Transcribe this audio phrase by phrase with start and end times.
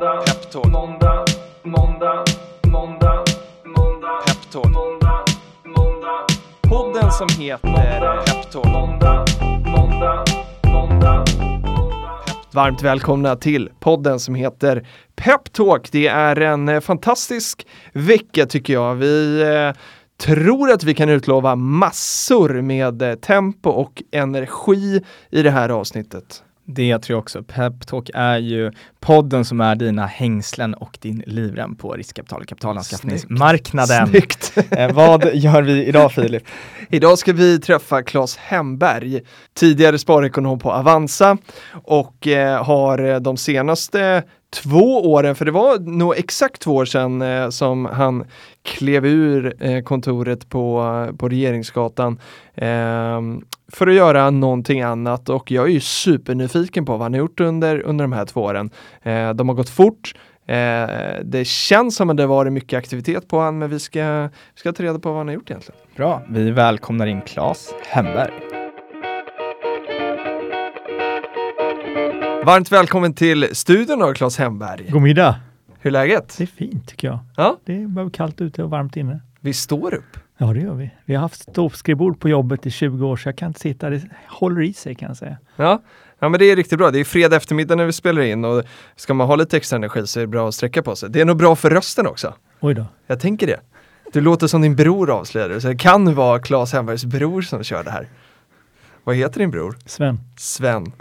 [0.00, 0.66] måndag, Peptalk.
[0.66, 1.24] måndag,
[1.62, 2.24] måndag,
[2.66, 3.24] måndag,
[3.64, 4.64] måndag, Peptalk.
[4.64, 5.24] måndag,
[5.64, 6.26] måndag.
[6.62, 8.64] Podden som heter Peptalk.
[8.64, 9.24] Måndag,
[9.66, 10.24] måndag,
[10.64, 11.24] måndag.
[12.52, 14.86] Varmt välkomna till podden som heter
[15.16, 15.92] Peptalk.
[15.92, 18.94] Det är en eh, fantastisk vecka tycker jag.
[18.94, 19.80] Vi eh,
[20.26, 26.42] tror att vi kan utlova massor med eh, tempo och energi i det här avsnittet.
[26.74, 27.42] Det tror jag också.
[27.42, 34.06] Peptalk är ju podden som är dina hängslen och din livrem på riskkapital och kapitalanskaffningsmarknaden.
[34.06, 34.58] Snyggt.
[34.70, 36.42] eh, vad gör vi idag Filip?
[36.90, 39.20] Idag ska vi träffa Claes Hemberg,
[39.54, 41.36] tidigare sparekonom på Avanza
[41.84, 47.22] och eh, har de senaste två åren, för det var nog exakt två år sedan
[47.22, 48.24] eh, som han
[48.62, 52.20] klev ur eh, kontoret på, på Regeringsgatan
[52.54, 53.20] eh,
[53.72, 57.40] för att göra någonting annat och jag är ju supernyfiken på vad han har gjort
[57.40, 58.70] under, under de här två åren.
[59.02, 60.14] Eh, de har gått fort.
[60.46, 60.88] Eh,
[61.24, 64.22] det känns som att det varit mycket aktivitet på honom, men vi ska,
[64.54, 65.80] vi ska ta reda på vad han har gjort egentligen.
[65.96, 68.49] Bra, vi välkomnar in Claes Hemberg.
[72.44, 74.86] Varmt välkommen till studion av Claes Hemberg.
[74.90, 75.40] God middag!
[75.78, 76.34] Hur är läget?
[76.38, 77.18] Det är fint tycker jag.
[77.36, 77.58] Ja.
[77.64, 79.20] Det är bara kallt ute och varmt inne.
[79.40, 80.18] Vi står upp.
[80.38, 80.90] Ja, det gör vi.
[81.04, 83.90] Vi har haft ståskrivbord på jobbet i 20 år, så jag kan inte sitta.
[83.90, 85.36] Det håller i sig kan jag säga.
[85.56, 85.82] Ja.
[86.18, 86.90] ja, men det är riktigt bra.
[86.90, 88.64] Det är fredag eftermiddag när vi spelar in och
[88.96, 91.10] ska man ha lite extra energi så är det bra att sträcka på sig.
[91.10, 92.34] Det är nog bra för rösten också.
[92.60, 92.86] Oj då.
[93.06, 93.60] Jag tänker det.
[94.12, 97.84] Du låter som din bror avslöjade, så det kan vara Claes Hembergs bror som kör
[97.84, 98.08] det här.
[99.04, 99.76] Vad heter din bror?
[99.86, 100.18] Sven.
[100.36, 100.92] Sven.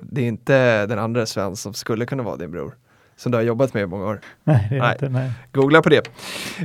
[0.00, 2.76] Det är inte den andra Sven som skulle kunna vara din bror
[3.18, 4.20] som du har jobbat med i många år.
[4.44, 4.92] Nej, det är nej.
[4.92, 5.08] inte.
[5.08, 5.30] Nej.
[5.52, 6.10] Googla på det.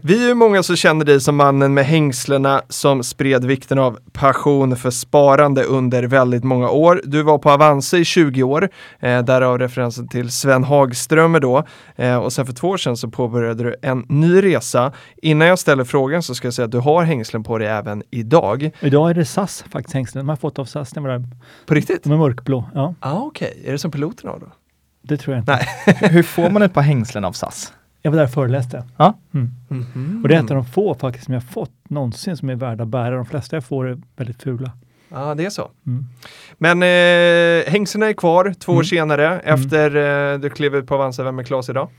[0.03, 3.99] Vi är ju många som känner dig som mannen med hängslena som spred vikten av
[4.11, 7.01] passion för sparande under väldigt många år.
[7.03, 11.63] Du var på Avanza i 20 år, eh, därav referensen till Sven Hagströmer då.
[11.95, 14.91] Eh, och sen för två år sedan så påbörjade du en ny resa.
[15.21, 18.03] Innan jag ställer frågan så ska jag säga att du har hängslen på dig även
[18.11, 18.71] idag.
[18.79, 20.25] Idag är det SAS faktiskt hängslen.
[20.25, 20.93] De har fått av SAS.
[21.65, 22.03] På riktigt?
[22.03, 22.69] De är mörkblå.
[22.73, 22.95] Ja.
[22.99, 23.67] Ah, Okej, okay.
[23.67, 24.47] är det som piloterna har då?
[25.03, 25.51] Det tror jag inte.
[25.51, 25.97] Nej.
[26.11, 27.73] Hur får man ett par hängslen av SAS?
[28.01, 28.83] Jag var där och föreläste.
[28.97, 29.17] Ja.
[29.33, 29.51] Mm.
[29.69, 30.21] Mm -hmm.
[30.21, 32.83] Och det är ett av de få faktiskt som jag fått någonsin som är värda
[32.83, 33.15] att bära.
[33.15, 34.71] De flesta jag får är väldigt fula.
[35.09, 35.71] Ja, det är så.
[35.87, 36.05] Mm.
[36.57, 38.85] Men eh, hängslena är kvar två år mm.
[38.85, 39.55] senare mm.
[39.55, 39.95] efter
[40.33, 41.23] eh, du klev ut på Avanza.
[41.23, 41.89] Vem är Klas idag?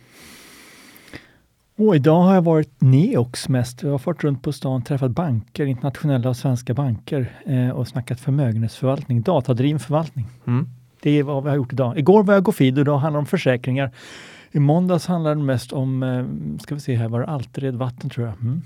[1.77, 3.83] Och idag har jag varit Neox mest.
[3.83, 8.21] Jag har fått runt på stan, träffat banker, internationella och svenska banker eh, och snackat
[8.21, 10.27] förmögenhetsförvaltning, datadriven förvaltning.
[10.47, 10.69] Mm.
[11.05, 11.99] Det är vad vi har gjort idag.
[11.99, 13.91] Igår var jag Gofid och då handlade det om försäkringar.
[14.53, 18.11] I måndags handlade det mest om, eh, ska vi se här, var det Altered vatten
[18.11, 18.37] tror jag.
[18.41, 18.63] Mm.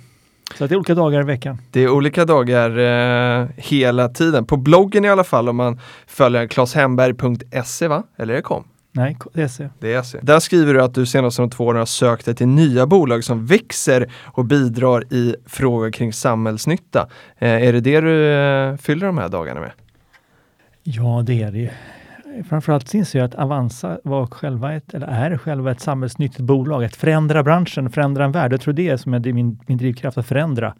[0.58, 1.58] Så det är olika dagar i veckan.
[1.70, 4.46] Det är olika dagar eh, hela tiden.
[4.46, 8.02] På bloggen i alla fall om man följer klashemberg.se va?
[8.16, 8.64] Eller är det kom?
[8.92, 9.70] Nej, det är SE.
[9.78, 10.18] Det är SE.
[10.22, 13.24] Där skriver du att du senaste de två åren har sökt dig till nya bolag
[13.24, 17.08] som växer och bidrar i frågor kring samhällsnytta.
[17.38, 19.70] Eh, är det det du eh, fyller de här dagarna med?
[20.82, 21.70] Ja, det är det
[22.48, 26.84] framförallt inser jag att Avanza var själva ett, eller är själva ett samhällsnyttigt bolag.
[26.84, 28.52] Att förändra branschen, förändra en värld.
[28.52, 30.74] Jag tror det är som är min, min drivkraft, att förändra.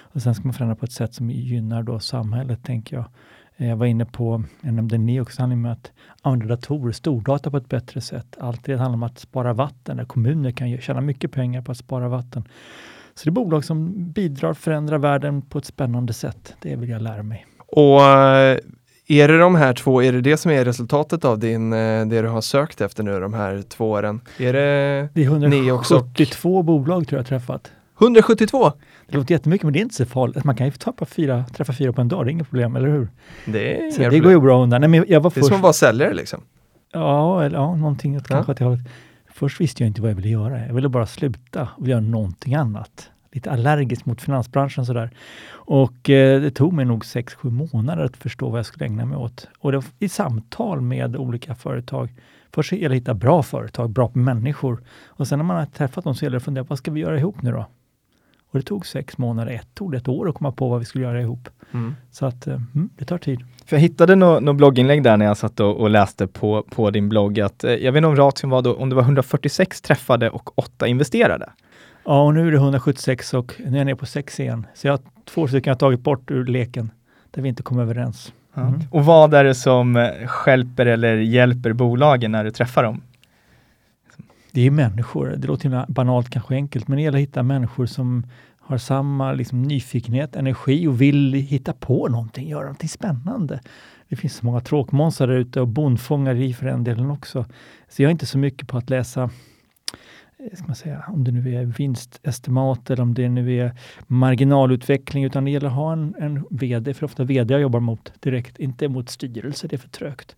[0.00, 3.04] Och sen ska man förändra på ett sätt som gynnar då samhället, tänker jag.
[3.56, 5.92] Eh, jag var inne på, jag nämnde Neox, handlar med att
[6.22, 8.36] använda datorer, stordata på ett bättre sätt.
[8.40, 11.78] Allt det handlar om att spara vatten, där kommuner kan tjäna mycket pengar på att
[11.78, 12.48] spara vatten.
[13.14, 16.56] Så det är bolag som bidrar, förändrar världen på ett spännande sätt.
[16.62, 17.46] Det vill jag lära mig.
[17.66, 18.58] Och eh,
[19.06, 22.22] är det de här två, är det det som är resultatet av din, eh, det
[22.22, 24.20] du har sökt efter nu de här två åren?
[24.38, 27.72] Är det, det är 172 bolag tror jag träffat.
[28.00, 28.72] 172?
[29.06, 30.44] Det låter jättemycket men det är inte så farligt.
[30.44, 32.88] Man kan ju ta fyra, träffa fyra på en dag, det är inget problem, eller
[32.88, 33.08] hur?
[33.44, 34.80] Det, är så det går ju bra undan.
[34.80, 36.40] Nej, men jag var det är som att vara säljare liksom?
[36.92, 38.78] Ja, eller, ja någonting åt kanske ja.
[39.34, 40.66] Först visste jag inte vad jag ville göra.
[40.66, 45.10] Jag ville bara sluta och göra någonting annat lite allergisk mot finansbranschen sådär.
[45.48, 49.18] Och eh, det tog mig nog 6-7 månader att förstå vad jag skulle ägna mig
[49.18, 49.48] åt.
[49.58, 52.14] Och det var i samtal med olika företag.
[52.52, 54.82] Först gäller det att hitta bra företag, bra människor.
[55.06, 57.00] Och sen när man har träffat dem så gäller det att fundera, vad ska vi
[57.00, 57.66] göra ihop nu då?
[58.50, 60.84] Och det tog sex månader, ett tog det ett år att komma på vad vi
[60.84, 61.48] skulle göra ihop.
[61.72, 61.94] Mm.
[62.10, 63.40] Så att eh, mm, det tar tid.
[63.66, 66.90] För jag hittade något no blogginlägg där när jag satt och, och, läste på, på
[66.90, 69.80] din blogg att eh, jag vet inte om ration var då, om det var 146
[69.80, 71.50] träffade och 8 investerade.
[72.06, 74.66] Ja, och nu är det 176 och nu är jag nere på 6 igen.
[74.74, 76.90] Så jag har två stycken jag tagit bort ur leken
[77.30, 78.32] där vi inte kom överens.
[78.56, 78.80] Mm.
[78.90, 83.02] Och vad är det som skälper eller hjälper bolagen när du träffar dem?
[84.52, 85.34] Det är människor.
[85.36, 88.26] Det låter banalt, kanske enkelt, men det gäller att hitta människor som
[88.60, 93.60] har samma liksom, nyfikenhet, energi och vill hitta på någonting, göra någonting spännande.
[94.08, 97.46] Det finns så många tråkmånsar där ute och bondfångare i för den delen också.
[97.88, 99.30] Så jag är inte så mycket på att läsa
[100.54, 103.72] ska man säga, om det nu är vinstestimat eller om det nu är
[104.06, 108.12] marginalutveckling, utan det gäller att ha en, en VD, för ofta VD jag jobbar mot
[108.20, 110.36] direkt, inte mot styrelse, det är för trögt.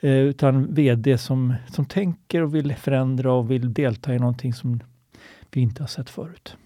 [0.00, 4.80] Eh, utan VD som, som tänker och vill förändra och vill delta i någonting som
[5.50, 6.56] vi inte har sett förut.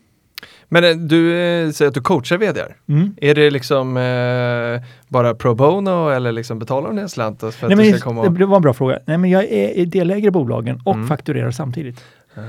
[0.69, 2.61] Men eh, du eh, säger att du coachar vd.
[2.89, 3.15] Mm.
[3.17, 7.61] Är det liksom eh, bara pro bono eller liksom betalar ni en slant för att
[7.63, 8.33] Nej, du men, ska komma och...
[8.33, 8.99] Det var en bra fråga.
[9.07, 11.09] Nej, men jag är delägare i bolagen och Mm.
[11.09, 12.05] fakturerar samtidigt.
[12.35, 12.41] Ah.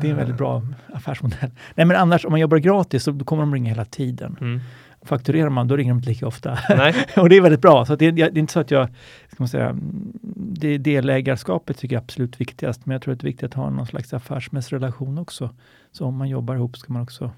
[0.00, 0.62] Det är en väldigt bra
[0.92, 1.50] affärsmodell.
[1.74, 4.36] Nej, men annars om man jobbar gratis så kommer de ringa hela tiden.
[4.40, 4.60] Mm.
[5.02, 6.50] Fakturerar man, då ringer de inte lika ofta.
[7.16, 7.84] Och det är väldigt bra.
[7.86, 8.88] Så det, det är inte så att jag,
[9.28, 9.76] ska man säga,
[10.36, 13.54] det delägarskapet tycker jag är absolut viktigast, men jag tror att det är viktigt att
[13.54, 15.50] ha någon slags affärsmässig relation också.
[15.92, 17.30] Så om man jobbar ihop ska man också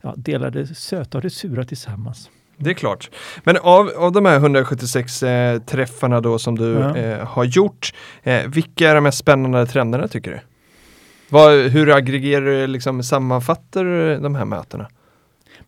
[0.00, 2.30] ja, dela det söta och det sura tillsammans.
[2.56, 3.10] Det är klart.
[3.44, 6.96] Men av, av de här 176 eh, träffarna då som du Ja.
[6.96, 7.92] eh, har gjort,
[8.22, 10.40] eh, vilka är de mest spännande trenderna tycker du?
[11.32, 14.88] Vad, hur aggregerar du, liksom sammanfattar du de här mötena?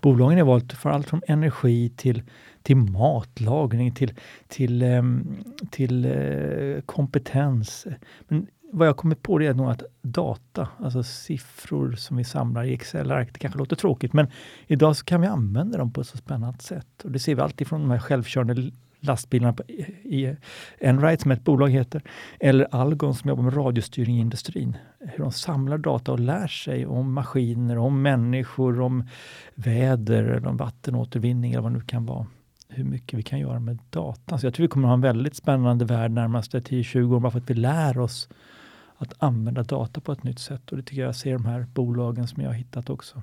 [0.01, 2.23] Bolagen har valt för allt från energi till,
[2.63, 4.13] till matlagning, till,
[4.49, 5.37] till, ehm,
[5.71, 7.87] till eh, kompetens.
[8.29, 12.65] Men vad jag kommit på det är nog att data, alltså siffror som vi samlar
[12.65, 14.27] i Excel-ark, det kanske låter tråkigt, men
[14.67, 17.05] idag så kan vi använda dem på ett så spännande sätt.
[17.05, 18.71] Och det ser vi alltid från de här självkörande
[19.03, 20.37] lastbilarna på, i
[20.81, 22.03] Enright som ett bolag heter,
[22.41, 24.77] eller Algon som jobbar med radiostyrning i industrin.
[24.99, 29.05] Hur de samlar data och lär sig om maskiner, om människor, om
[29.55, 32.27] väder, eller om vattenåtervinning eller vad det nu kan vara.
[32.69, 34.39] Hur mycket vi kan göra med data.
[34.39, 37.39] Så jag tror vi kommer ha en väldigt spännande värld närmaste 10-20 år bara för
[37.39, 38.29] att vi lär oss
[38.97, 40.71] att använda data på ett nytt sätt.
[40.71, 43.23] Och det tycker jag ser de här bolagen som jag har hittat också.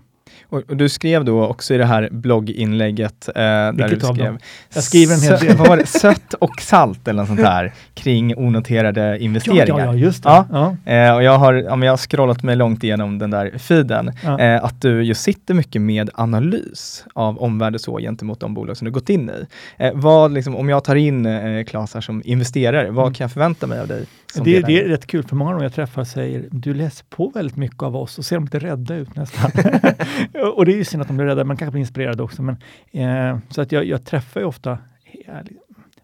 [0.49, 4.25] Och, och du skrev då också i det här blogginlägget, eh, där du av skrev
[4.27, 4.39] dem?
[4.73, 5.57] Jag skriver en hel del.
[5.57, 5.85] vad var det?
[5.85, 9.67] Sött och salt eller något sånt där kring onoterade investeringar.
[9.67, 10.29] ja, ja, just det.
[10.29, 10.75] Ja.
[10.85, 10.93] Ja.
[10.93, 14.39] Eh, och jag har, ja, jag har scrollat mig långt igenom den där feeden, Ja.
[14.39, 18.77] eh, att du ju sitter mycket med analys av omvärld och så gentemot de bolag
[18.77, 19.45] som du gått in i.
[19.83, 23.13] Eh, vad, liksom, om jag tar in eh, Claes här som investerare, vad Mm.
[23.13, 24.05] kan jag förvänta mig av dig?
[24.43, 27.55] Det, det är rätt kul, för många gånger jag träffar säger du läser på väldigt
[27.57, 29.51] mycket av oss och ser de lite rädda ut nästan.
[30.55, 32.41] och det är ju synd att de blir rädda, man kanske blir inspirerad också.
[32.41, 32.57] Men,
[32.91, 34.77] eh, så att jag, jag träffar ju ofta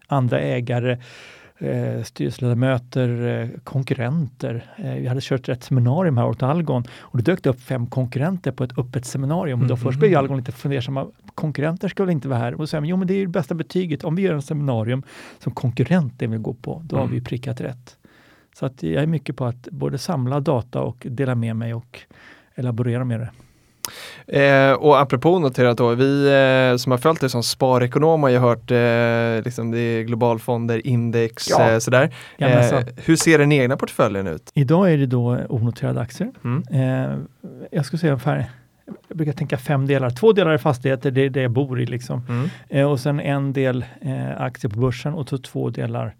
[0.06, 0.98] andra ägare,
[1.58, 4.64] eh, styrelseledamöter, eh, konkurrenter.
[4.76, 7.86] Eh, vi hade kört ett seminarium här åt Algon och det dök det upp fem
[7.86, 9.62] konkurrenter på ett öppet seminarium.
[9.62, 11.06] Och Då först blev ju Algon lite fundersamma.
[11.34, 12.54] Konkurrenter väl inte vara här?
[12.54, 14.04] Och så säger man, jo men det är ju det bästa betyget.
[14.04, 15.02] Om vi gör en seminarium
[15.38, 17.14] som konkurrenten vill gå på, då har Mm.
[17.14, 17.96] vi prickat rätt.
[18.54, 22.00] Så att jag är mycket på att både samla data och dela med mig och
[22.54, 23.30] elaborera med det.
[24.26, 26.26] Eh, och apropå noterat då, vi
[26.72, 30.86] eh, som har följt det som sparekonom har ju hört eh, liksom det är globalfonder,
[30.86, 31.70] index, Ja.
[31.70, 32.14] eh, sådär.
[32.38, 32.78] Jajamensan.
[32.78, 34.50] Eh, hur ser den egna portföljen ut?
[34.54, 36.30] Idag är det då onoterade aktier.
[36.44, 36.62] Mm.
[37.12, 37.18] Eh,
[37.70, 38.44] jag skulle säga ungefär,
[39.08, 40.10] jag brukar tänka fem delar.
[40.10, 42.22] Två delar är fastigheter, det är det jag bor i liksom.
[42.28, 42.48] Mm.
[42.68, 43.84] Eh, och sen en del
[44.38, 46.14] aktier på börsen och så två delar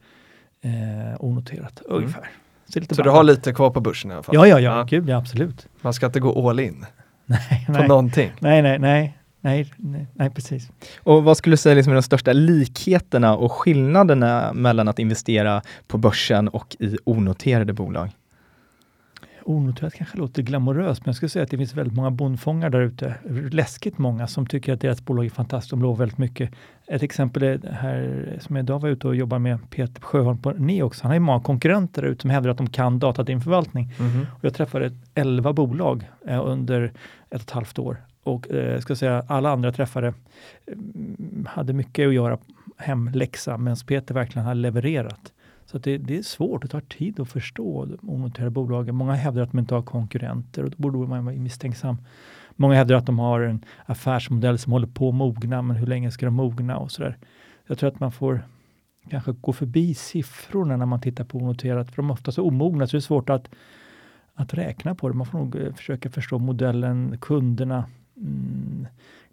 [1.19, 2.29] onoterat ungefär.
[2.69, 4.35] Så, lite Så du har lite kvar på börsen i alla fall?
[4.35, 4.83] Ja, ja, ja, Ja.
[4.91, 5.67] gud ja, absolut.
[5.81, 6.87] Man ska inte gå all in
[7.51, 8.33] Nej, på nej, någonting.
[8.41, 10.71] nej, nej, nej, nej, nej, nej, precis.
[10.99, 15.63] Och vad skulle du säga liksom är de största likheterna och skillnaderna mellan att investera
[15.87, 18.11] på börsen och i onoterade bolag?
[19.49, 22.81] Onoterat kanske låter glamoröst, men jag skulle säga att det finns väldigt många bondfångar där
[22.81, 23.15] ute.
[23.53, 25.71] Läskigt många som tycker att deras bolag är fantastiskt.
[25.71, 26.51] De lovar väldigt mycket.
[26.87, 30.39] Ett exempel är det här som jag idag var ute och jobbade med Peter Sjöholm
[30.39, 31.01] på Neox.
[31.01, 33.93] Han har ju många konkurrenter där ute som hävdar att de kan datadriven förvaltning.
[33.99, 34.27] Mhm.
[34.33, 36.93] Och jag träffade 11 bolag eh, under ett
[37.31, 37.97] och ett halvt år.
[38.23, 40.15] Och eh, ska säga alla andra träffade
[40.73, 42.39] mm, hade mycket att göra
[42.77, 45.33] hemläxa, medan Peter verkligen har levererat.
[45.67, 48.95] Så att det, det är svårt, det tar tid att förstå de onoterade bolagen.
[48.95, 51.97] Många hävdar att de inte har konkurrenter och då borde man vara misstänksam.
[52.57, 56.11] Många hävdar att de har en affärsmodell som håller på att mogna, men hur länge
[56.11, 57.19] ska de mogna och sådär.
[57.67, 58.43] Jag tror att man får
[59.11, 62.87] kanske gå förbi siffrorna när man tittar på onoterat, för de är ofta så omogna
[62.87, 63.49] så det är svårt att,
[64.35, 65.15] att räkna på det.
[65.15, 67.85] Man får nog eh, försöka förstå modellen, kunderna,
[68.17, 68.87] mm,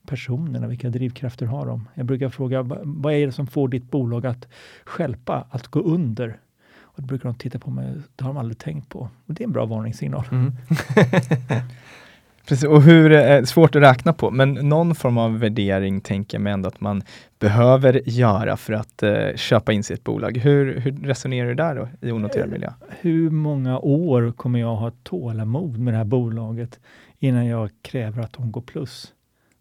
[0.07, 1.87] personerna, vilka drivkrafter har de?
[1.93, 4.47] Jag brukar fråga, "Va- vad är det som får ditt bolag att
[4.85, 6.39] skälpa, att gå under?
[6.81, 8.99] Och då brukar de titta på mig, det har de aldrig tänkt på.
[9.25, 10.25] Och det är en bra varningssignal.
[10.31, 10.51] Mm.
[12.47, 16.41] Precis, och hur, eh, svårt att räkna på, men någon form av värdering tänker jag
[16.41, 17.01] mig ändå att man
[17.39, 20.37] behöver göra för att eh, köpa in sig i ett bolag.
[20.37, 22.69] Hur, hur resonerar du där då i onoterad miljö?
[23.01, 26.79] Hur många år kommer jag ha tålamod med det här bolaget
[27.19, 29.13] innan jag kräver att de går plus?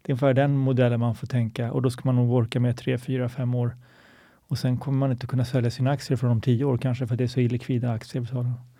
[0.05, 2.77] Det är ungefär den modellen man får tänka och då ska man nog orka med
[2.77, 3.75] tre, fyra, fem år.
[4.47, 7.13] Och sen kommer man inte kunna sälja sina aktier från om tio år kanske för
[7.13, 8.21] att det är så illikvida aktier.
[8.21, 8.72] vi talar om.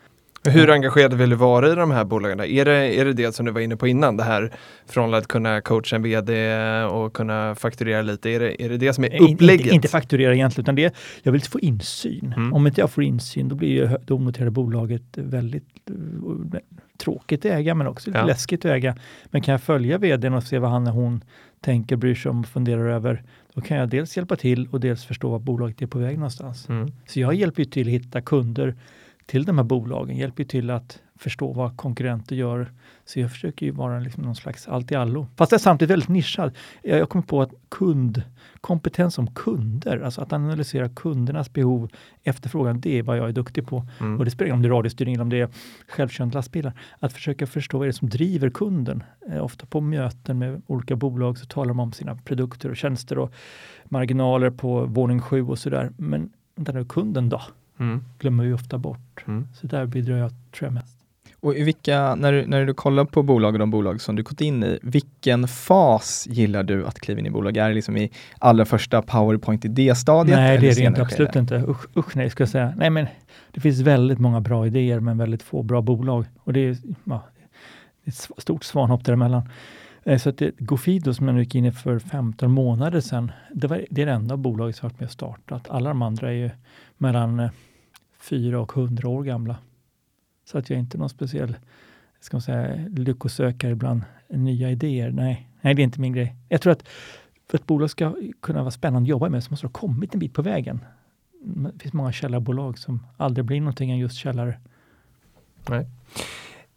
[0.49, 2.39] Hur engagerad vill du vara i de här bolagen?
[2.39, 4.51] Är det, är det det som du var inne på innan, det här
[4.85, 6.33] från att kunna coacha en VD
[6.83, 8.29] och kunna fakturera lite?
[8.29, 9.61] Är det är det, det som är upplägget?
[9.61, 12.33] Inte, inte fakturera egentligen, utan det, jag vill få insyn.
[12.37, 12.53] Mm.
[12.53, 16.59] Om inte jag får insyn, då blir ju det onoterade bolaget väldigt uh,
[16.97, 18.25] tråkigt att äga, men också lite Ja.
[18.25, 18.95] läskigt att äga.
[19.25, 21.23] Men kan jag följa vdn och se vad han eller hon
[21.61, 23.23] tänker, bryr sig om och funderar över,
[23.53, 26.69] då kan jag dels hjälpa till och dels förstå vad bolaget är på väg någonstans.
[26.69, 26.91] Mm.
[27.07, 28.75] Så jag hjälper ju till att hitta kunder
[29.25, 32.71] till de här bolagen, hjälper ju till att förstå vad konkurrenter gör.
[33.05, 35.27] Så jag försöker ju vara liksom någon slags allt i allo.
[35.35, 36.51] Fast jag är samtidigt väldigt nischad.
[36.81, 38.23] Jag, jag kommer på att kund,
[38.61, 41.89] kompetens som kunder, alltså att analysera kundernas behov,
[42.23, 43.85] efterfrågan, det är vad jag är duktig på.
[43.99, 44.19] Mm.
[44.19, 45.49] Och det spelar ingen roll om det är radiostyrning eller om det är
[45.87, 46.73] självkörande lastbilar.
[46.99, 49.03] Att försöka förstå vad det är som driver kunden.
[49.29, 53.17] Eh, ofta på möten med olika bolag så talar de om sina produkter och tjänster
[53.17, 53.33] och
[53.85, 55.91] marginaler på våning sju och sådär.
[55.97, 57.41] Men vänta nu, kunden då?
[57.79, 58.03] Mm.
[58.19, 59.23] glömmer vi ofta bort.
[59.27, 59.47] Mm.
[59.53, 60.97] Så där bidrar jag, tror jag, mest.
[61.39, 64.23] Och i vilka, när, du, när du kollar på bolag och de bolag som du
[64.23, 67.57] gått in i, vilken fas gillar du att kliva in i bolag?
[67.57, 70.37] Är det liksom i allra första powerpoint idé-stadiet?
[70.37, 71.01] Nej, det eller är det senare inte.
[71.01, 71.55] Absolut inte.
[71.67, 72.73] Usch, usch nej, ska jag säga.
[72.77, 73.07] Nej, men
[73.51, 76.25] det finns väldigt många bra idéer, men väldigt få bra bolag.
[76.39, 77.23] Och det är, ja,
[78.05, 79.49] ett stort svanhopp däremellan.
[80.03, 83.67] Eh, Så att det, Gofido som jag gick in i för 15 månader sedan, det,
[83.67, 85.69] var, det är det enda bolaget som har varit med och startat.
[85.69, 86.49] Alla de andra är ju
[87.03, 87.51] mellan eh,
[88.19, 89.57] 4 och 100 år gamla.
[90.45, 91.55] Så att jag är inte någon speciell
[92.19, 95.11] ska man säga, lyckosökare bland nya idéer.
[95.11, 96.35] Nej, nej, det är inte min grej.
[96.49, 96.87] Jag tror att
[97.47, 99.79] för att ett bolag ska kunna vara spännande att jobba med så måste det ha
[99.79, 100.85] kommit en bit på vägen.
[101.73, 104.59] Det finns många källarbolag som aldrig blir någonting än just källare.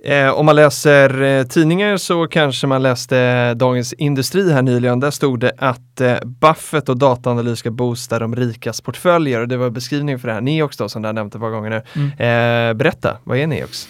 [0.06, 5.00] Eh, om man läser eh, tidningar så kanske man läste Dagens Industri här nyligen.
[5.00, 9.56] Där stod det att eh, Buffett och dataanalys ska boosta de rikas portföljer och det
[9.56, 11.82] var beskrivning för det här Neox då som du har nämnt ett par gånger nu.
[11.94, 12.70] Mm.
[12.70, 13.88] Eh, berätta, vad är Neox?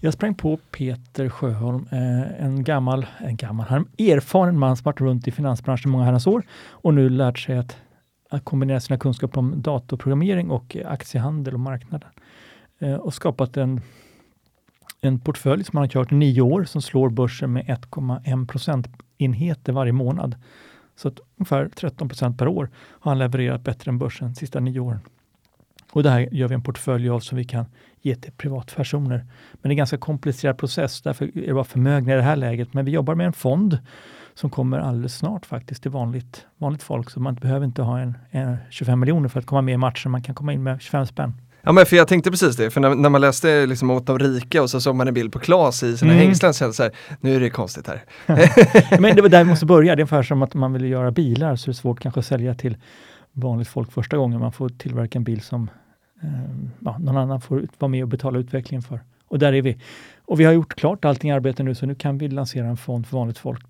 [0.00, 5.00] Jag sprang på Peter Sjöholm, eh, en gammal, en gammal, en erfaren man som varit
[5.00, 7.76] runt i finansbranschen många herrans år och nu lärt sig att,
[8.30, 12.10] att kombinera sina kunskaper om datorprogrammering och eh, aktiehandel och marknaden.
[12.78, 13.80] Eh, och skapat en,
[15.04, 19.72] en portfölj som han har kört i nio år som slår börsen med 1,1 procentenheter
[19.72, 20.36] varje månad.
[20.96, 24.60] Så att ungefär 13 procent per år har han levererat bättre än börsen de sista
[24.60, 25.00] nio åren.
[25.92, 27.64] Och det här gör vi en portfölj av som vi kan
[28.00, 29.16] ge till privatpersoner.
[29.52, 32.36] Men det är en ganska komplicerad process, därför är det bara förmögna i det här
[32.36, 32.74] läget.
[32.74, 33.78] Men vi jobbar med en fond
[34.34, 37.10] som kommer alldeles snart faktiskt till vanligt, vanligt folk.
[37.10, 40.12] Så man behöver inte ha en, en 25 miljoner för att komma med i matchen.
[40.12, 41.32] Man kan komma in med 25 spänn.
[41.62, 44.18] Ja men för jag tänkte precis det, för när, när man läste liksom åt de
[44.18, 46.24] rika och så såg man en bild på Klas i sina Mm.
[46.26, 48.04] hängslen så så här, nu är det konstigt här.
[49.00, 49.96] Men det var där vi måste börja.
[49.96, 52.26] Det är ungefär som att man vill göra bilar så är det svårt kanske att
[52.26, 52.76] sälja till
[53.32, 54.40] vanligt folk första gången.
[54.40, 55.70] Man får tillverka en bil som
[56.22, 56.28] eh,
[56.78, 59.00] ja, någon annan får vara med och betala utvecklingen för.
[59.28, 59.78] Och där är vi.
[60.32, 62.76] Och vi har gjort klart allting i arbete nu så nu kan vi lansera en
[62.76, 63.64] fond för vanligt folk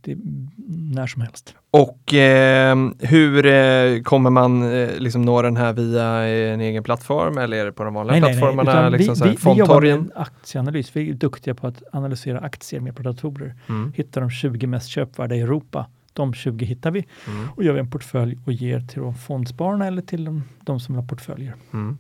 [0.66, 1.54] när som helst.
[1.70, 6.82] Och eh, hur eh, kommer man eh, liksom nå den här via eh, en egen
[6.82, 8.70] plattform eller är det på de vanliga plattformarna?
[8.70, 10.96] utan liksom så vi, här, vi, vi jobbar med aktieanalys.
[10.96, 13.54] Vi är duktiga på att analysera aktier med datorer.
[13.68, 13.92] Mm.
[13.96, 15.86] Hitta de 20 mest köpvärda i Europa.
[16.12, 17.48] De 20 hittar vi Mm.
[17.56, 20.94] och gör vi en portfölj och ger till de fondspararna eller till de, de som
[20.94, 21.54] vill ha portföljer.
[21.72, 21.98] Mm.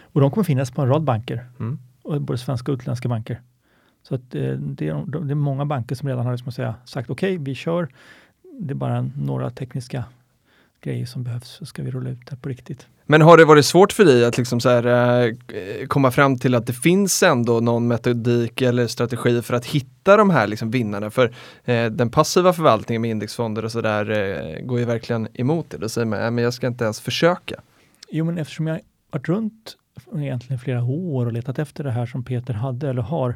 [0.00, 1.78] Och de kommer finnas på en rad banker, Mm.
[2.20, 3.40] både svenska och utländska banker.
[4.08, 7.10] Så att, eh, det, är, det är många banker som redan har liksom, säga, sagt
[7.10, 7.88] okej, vi kör.
[8.60, 10.04] Det är bara några tekniska
[10.80, 12.86] grejer som behövs så ska vi rulla ut det på riktigt.
[13.06, 14.86] Men har det varit svårt för dig att liksom så här,
[15.26, 20.16] eh, komma fram till att det finns ändå någon metodik eller strategi för att hitta
[20.16, 21.10] de här liksom vinnarna?
[21.10, 21.32] För
[21.64, 25.78] eh, den passiva förvaltningen med indexfonder och sådär eh, går ju verkligen emot det.
[25.78, 27.60] Då säger man, "Nej, men jag ska inte ens försöka.
[28.10, 28.80] Jo, men eftersom jag
[29.10, 29.76] varit runt
[30.16, 33.34] egentligen flera år och letat efter det här som Peter hade eller har,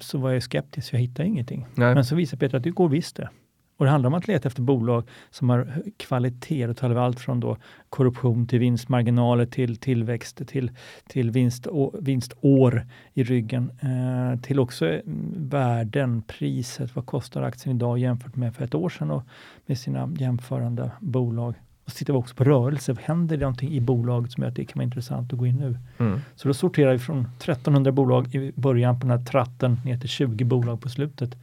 [0.00, 1.66] så var jag skeptisk, jag hittade ingenting.
[1.74, 1.94] Nej.
[1.94, 3.28] Men så visar Peter att det går visst det.
[3.76, 6.66] Och det handlar om att leta efter bolag som har kvalitet.
[6.66, 7.56] Då talar vi allt från då
[7.88, 10.70] korruption till vinstmarginaler till tillväxt till,
[11.08, 13.72] till vinst, å, vinstår i ryggen.
[13.80, 16.96] Eh, till också mm, värden, priset.
[16.96, 19.22] Vad kostar aktien idag jämfört med för ett år sedan och
[19.66, 21.54] med sina jämförande bolag.
[21.84, 22.96] Och så tittar vi också på rörelse.
[23.02, 25.56] Händer det någonting i bolaget som gör att det kan vara intressant att gå in
[25.56, 25.78] nu?
[25.98, 26.20] Mm.
[26.36, 30.08] Så då sorterar vi från 1300 bolag i början på den här tratten ner till
[30.08, 31.36] 20 bolag på slutet.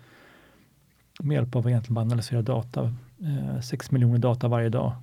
[1.19, 2.93] Med hjälp av egentligen bara analysera data.
[3.21, 4.93] Eh, 6 miljoner data varje dag.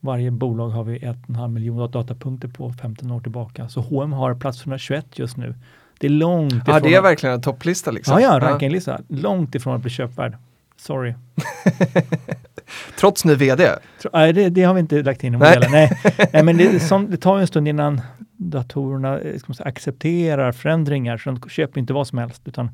[0.00, 3.68] Varje bolag har vi 1,5 miljoner datapunkter på 15 år tillbaka.
[3.68, 5.54] Så H&M har plats 121 just nu.
[5.98, 6.74] Det är långt ifrån...
[6.74, 8.20] Ja, det är verkligen en topplista liksom.
[8.20, 9.00] Ja, ja, rankinglista.
[9.08, 10.36] Långt ifrån att bli köpvärd.
[10.80, 11.14] Sorry.
[13.00, 13.68] Trots ny vd.
[14.12, 15.70] Nej, det, det har vi inte lagt in i modellen.
[15.70, 15.90] Nej.
[16.32, 18.00] Nej, men det, som, det tar ju en stund innan
[18.36, 22.70] datorerna eh, ska man säga, accepterar förändringar, så de köper inte vad som helst, utan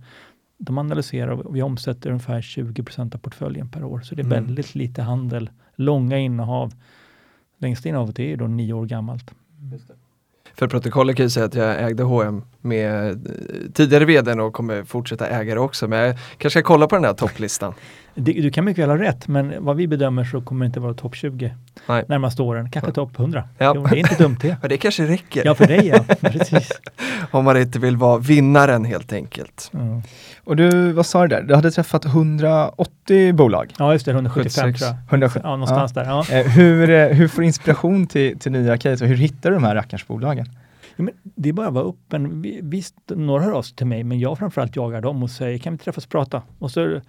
[0.58, 4.00] de analyserar och vi omsätter ungefär 20% av portföljen per år.
[4.00, 4.44] Så det är Mm.
[4.44, 6.72] väldigt lite handel, långa innehav.
[7.58, 9.30] Längsta innehavet är ju då nio år gammalt.
[10.58, 13.32] För protokollet kan jag säga att jag ägde H&M med eh,
[13.75, 15.88] tidigare vdn och kommer fortsätta äga det också.
[15.88, 17.75] Men jag kanske ska kolla på den här topplistan.
[18.18, 20.94] Du kan mycket väl ha rätt, men vad vi bedömer så kommer det inte vara
[20.94, 21.54] topp 20
[21.86, 22.04] Nej.
[22.08, 22.70] närmaste åren.
[22.70, 23.48] Kanske topp 100.
[23.58, 23.72] Ja.
[23.76, 24.56] Jo, det är inte dumt det.
[24.60, 26.14] Men det kanske räcker Ja, för dig ja.
[26.20, 26.72] Precis.
[27.30, 29.70] om man inte vill vara vinnaren helt enkelt.
[29.72, 30.02] Ja.
[30.44, 31.42] Och du, vad sa du där?
[31.42, 33.75] Du hade träffat 180 bolag?
[33.78, 34.12] Ja, just det.
[34.12, 34.80] 175 76.
[34.80, 34.98] tror jag.
[35.08, 35.40] 170.
[35.44, 36.04] Ja, någonstans där.
[36.04, 36.25] Ja.
[36.30, 39.56] Eh, hur, eh, hur får du inspiration till, till nya case och hur hittar du
[39.56, 40.45] de här rackarns bolagen?
[40.96, 42.42] Men det är bara att vara öppen.
[42.62, 45.72] Visst, några hör av sig till mig, men jag framförallt jagar dem och säger kan
[45.72, 46.42] vi träffas och prata?
[46.58, 47.00] Och så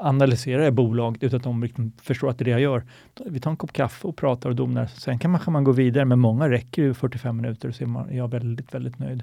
[0.00, 2.84] analyserar jag bolaget utan att de liksom förstår att det är det jag gör.
[3.26, 4.86] Vi tar en kopp kaffe och pratar och donar.
[4.86, 8.10] Sen kanske man, går man vidare, men många räcker ju 45 minuter så är man,
[8.10, 9.22] är jag väldigt, väldigt nöjd.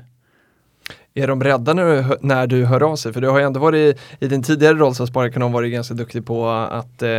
[1.16, 3.14] Är de rädda när du, när du hör av sig?
[3.14, 6.26] För du har ju ändå varit i din tidigare roll som sparekonom varit ganska duktig
[6.26, 7.10] på att eh,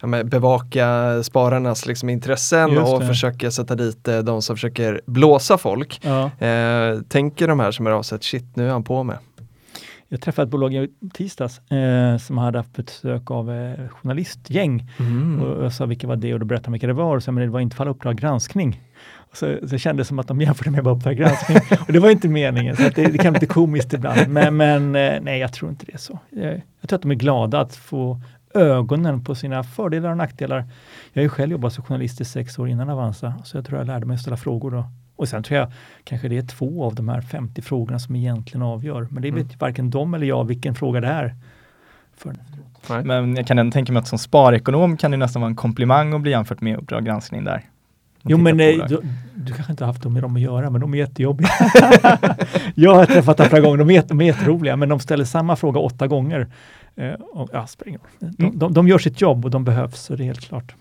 [0.00, 6.00] ja, bevaka spararnas liksom, intressen och försöka sätta dit eh, de som försöker blåsa folk.
[6.02, 6.46] Ja.
[6.46, 9.18] Eh, tänker de här som hör av sig att shit, nu är han på med.
[10.12, 14.88] Jag träffade ett bolag i tisdags eh, som hade haft besök av eh, journalistgäng.
[14.98, 15.42] Mm.
[15.42, 17.32] Och jag sa vilka var det och då berättade de vilka det var och sa
[17.32, 18.80] men det var inte fall Uppdrag granskning.
[19.14, 22.10] Och så, så kändes det som att de jämförde med Uppdrag granskning och det var
[22.10, 22.76] inte meningen.
[22.76, 24.28] Så det, det kan bli lite komiskt ibland.
[24.28, 26.18] Men, men eh, nej, jag tror inte det är så.
[26.30, 28.20] Jag, jag tror att de är glada att få
[28.54, 30.64] ögonen på sina fördelar och nackdelar.
[31.12, 33.78] Jag har ju själv jobbat som journalist i sex år innan Avanza, så jag tror
[33.78, 34.84] jag lärde mig att ställa frågor då.
[35.20, 35.72] Och sen tror jag
[36.04, 39.06] kanske det är två av de här 50 frågorna som egentligen avgör.
[39.10, 39.42] Men det Mm.
[39.46, 41.34] vet varken de eller jag vilken fråga det är.
[42.16, 42.32] För,
[42.90, 43.04] Nej.
[43.04, 46.12] Men jag kan ändå tänka mig att som sparekonom kan det nästan vara en komplimang
[46.14, 47.62] att bli jämfört med Uppdrag granskning där.
[48.22, 48.88] Jo men bolag.
[48.88, 49.00] du,
[49.34, 51.48] du kanske inte har haft med dem att göra, men de är jättejobbiga.
[52.74, 55.24] jag har träffat dem flera gånger, de är, jätte- de är jätteroliga, men de ställer
[55.24, 56.46] samma fråga åtta gånger.
[56.96, 57.98] Eh, och, ja, de,
[58.44, 58.58] Mm.
[58.58, 60.74] de, de gör sitt jobb och de behövs, så det är helt klart.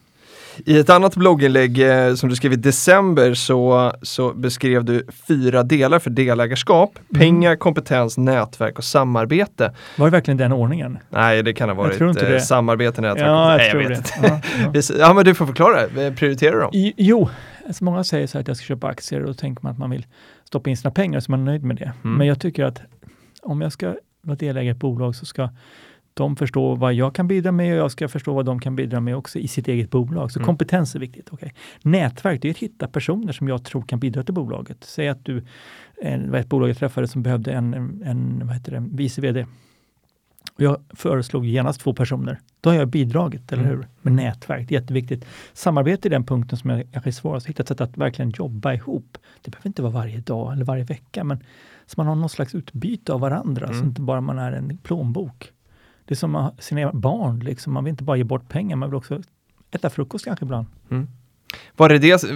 [0.65, 5.63] I ett annat blogginlägg eh, som du skrev i december så, så beskrev du fyra
[5.63, 6.99] delar för delägarskap.
[7.09, 7.19] Mm.
[7.19, 9.73] Pengar, kompetens, nätverk och samarbete.
[9.97, 10.97] Var det verkligen den ordningen?
[11.09, 14.05] Nej, det kan ha Jag varit inte eh, samarbete, nätverk Ja, jag Nej, tror vet
[14.21, 14.27] det.
[14.27, 14.41] Ja,
[14.73, 14.81] ja.
[14.99, 15.81] Ja, men du får förklara.
[15.81, 16.69] Eh, Prioriterar dem?
[16.73, 17.29] I- Jo,
[17.67, 19.77] alltså många säger så här att jag ska köpa aktier och då tänker man att
[19.79, 20.05] man vill
[20.43, 21.91] stoppa in sina pengar så man är nöjd med det.
[22.03, 22.17] Mm.
[22.17, 22.81] Men jag tycker att
[23.41, 25.49] om jag ska vara delägare i ett bolag så ska
[26.19, 28.99] de förstå vad jag kan bidra med och jag ska förstå vad de kan bidra
[28.99, 30.31] med också i sitt eget bolag.
[30.31, 30.45] Så Mm.
[30.45, 31.33] kompetens är viktigt.
[31.33, 31.49] Okay.
[31.81, 34.77] Nätverk, det är att hitta personer som jag tror kan bidra till bolaget.
[34.83, 35.43] Säg att du,
[36.01, 37.73] en, var ett bolag jag träffade som behövde en,
[38.05, 39.45] en, vad heter det, vice vd.
[40.55, 42.39] Och jag föreslog genast två personer.
[42.61, 43.75] Då har jag bidragit, eller Mm.
[43.77, 43.87] hur?
[44.01, 45.25] Med nätverk, det är jätteviktigt.
[45.53, 48.31] Samarbete är den punkten som jag kanske är svårast att hitta ett sätt att verkligen
[48.35, 49.17] jobba ihop.
[49.41, 51.43] Det behöver inte vara varje dag eller varje vecka, men
[51.85, 53.87] så man har någon slags utbyte av varandra, så Mm.
[53.87, 55.51] inte bara man är en plånbok.
[56.09, 57.73] Det är som att sina barn, liksom.
[57.73, 59.21] man vill inte bara ge bort pengar, man vill också
[59.71, 60.65] äta frukost kanske ibland.
[61.77, 62.29] Var det det, eh,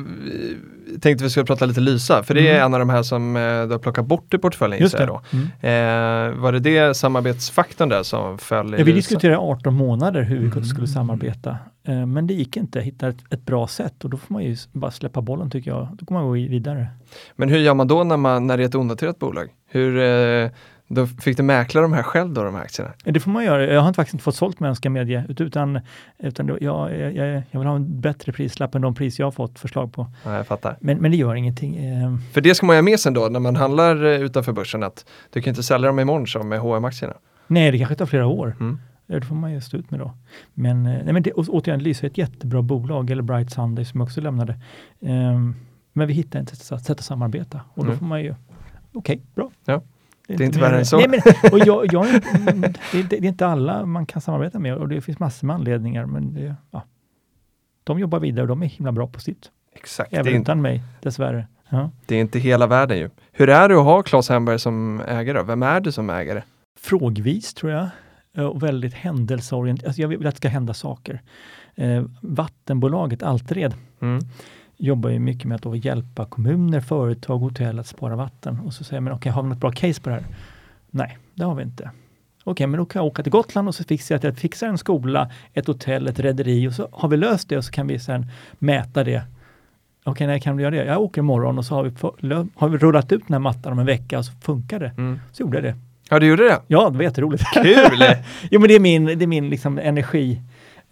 [1.01, 2.65] tänkte vi skulle prata lite Lysa, för det är Mm.
[2.65, 5.03] en av de här som eh, du har plockat bort i portföljen Just det.
[5.03, 5.21] jag då.
[5.31, 6.33] Mm.
[6.33, 8.95] Eh, var det det samarbetsfaktorn där som föll i Ja, vi Lysa?
[9.09, 10.63] diskuterade 18 månader hur vi Mm.
[10.63, 11.57] skulle samarbeta,
[11.87, 12.81] eh, men det gick inte.
[12.81, 15.87] Hitta ett, ett bra sätt och då får man ju bara släppa bollen tycker jag.
[15.99, 16.87] Då kommer man gå vidare.
[17.35, 19.47] Men hur gör man då när, man, när det är ett onoterat bolag?
[19.67, 20.49] Hur, eh,
[20.87, 22.91] då fick du mäkla de här själv då, de här aktierna?
[23.03, 23.73] Det får man göra.
[23.73, 25.79] Jag har inte faktiskt inte fått sålt med ska jag medge, ut- utan,
[26.19, 29.31] utan jag, jag, jag, jag vill ha en bättre prislapp än de pris jag har
[29.31, 30.07] fått förslag på.
[30.25, 30.77] Ja, jag fattar.
[30.79, 31.75] Men, men det gör ingenting.
[31.85, 34.83] Eh, För det ska man ha med sig då när man handlar eh, utanför börsen
[34.83, 37.13] att du kan inte sälja dem imorgon som med hm aktierna
[37.47, 38.55] nej, det kanske tar flera år.
[38.59, 38.79] Mm.
[39.07, 40.11] Det får man ju stå ut med då.
[40.53, 43.99] Men, eh, nej, men det, återigen, Lyse är ett jättebra bolag, eller Bright Sunday som
[43.99, 44.59] jag också lämnade.
[45.01, 45.55] Ehm,
[45.93, 47.97] men vi hittar inte ett sätt att samarbeta och då Mm.
[47.99, 48.35] får man ju,
[48.93, 49.51] okej, bra.
[49.65, 49.81] Ja.
[50.27, 50.97] Det är inte mer- värre än så.
[50.97, 51.19] Nej, men,
[51.51, 52.27] och jag, jag, inte-
[52.91, 55.47] det, är inte- det är inte alla man kan samarbeta med och det finns massor
[55.47, 56.05] med anledningar.
[56.05, 56.83] Men det, ja.
[57.83, 59.51] De jobbar vidare och de är himla bra på sitt.
[59.75, 61.47] Exakt, Även är, inte, utan mig, dessvärre.
[61.69, 61.91] Ja.
[62.05, 63.09] det är inte hela världen ju.
[63.31, 65.43] Hur är det att ha Claes Hemberg som ägare?
[65.43, 66.41] Vem är du som ägare?
[66.79, 67.87] Frågvis tror jag.
[68.37, 69.87] eh, Och väldigt händelseorienterat.
[69.87, 71.21] Alltså jag vill att det ska hända saker.
[71.75, 74.19] Eh, vattenbolaget Altered Mm.
[74.77, 78.59] Jobbar ju mycket med att hjälpa kommuner, företag, hotell att spara vatten.
[78.59, 80.25] Och så säger man, okej, har vi något bra case på det här?
[80.91, 81.91] Nej, det har vi inte.
[82.43, 84.67] Okej, men då kan jag åka till Gotland och så fixar jag att jag fixar
[84.67, 87.87] en skola, ett hotell, ett rederi och så har vi löst det och så kan
[87.87, 88.25] vi sen
[88.59, 89.23] mäta det.
[90.03, 90.85] Okej, när kan vi göra det?
[90.85, 91.91] Jag åker imorgon och så har vi,
[92.55, 94.93] har vi rullat ut den här mattan om en vecka och så funkar det.
[94.97, 95.19] Mm.
[95.31, 95.75] Så gjorde jag det.
[96.09, 96.61] Ja, du gjorde det?
[96.67, 97.43] Ja, det var jätteroligt.
[97.53, 98.03] Kul!
[98.51, 100.41] jo, men det är min, det är min liksom energi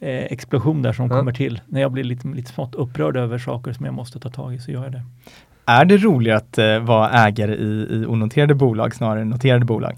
[0.09, 1.17] explosion där som Ja.
[1.17, 1.61] kommer till.
[1.67, 4.59] När jag blir lite, lite smått upprörd över saker som jag måste ta tag i
[4.59, 5.03] så gör jag det.
[5.65, 9.95] Är det roligare att eh, vara ägare i, i onoterade bolag snarare än noterade bolag?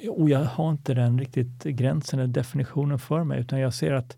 [0.00, 4.16] Jo, jag har inte den riktigt gränsen eller definitionen för mig, utan jag ser att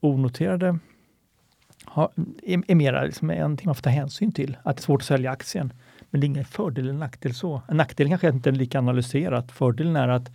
[0.00, 0.78] onoterade
[1.84, 2.10] har,
[2.42, 4.56] är, är mera liksom någonting man får ta hänsyn till.
[4.62, 5.72] Att det är svårt att sälja aktien.
[6.10, 7.62] Men det är ingen fördel eller nackdel så.
[7.68, 9.52] Nackdelen kanske inte är lika analyserat.
[9.52, 10.30] Fördelen är att,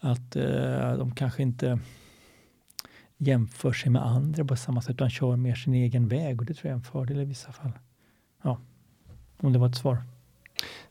[0.00, 1.78] att eh, de kanske inte
[3.22, 6.40] jämför sig med andra på samma sätt, utan kör mer sin egen väg.
[6.40, 7.72] Och det tror jag är en fördel i vissa fall.
[8.42, 8.58] Ja,
[9.40, 9.98] om det var ett svar.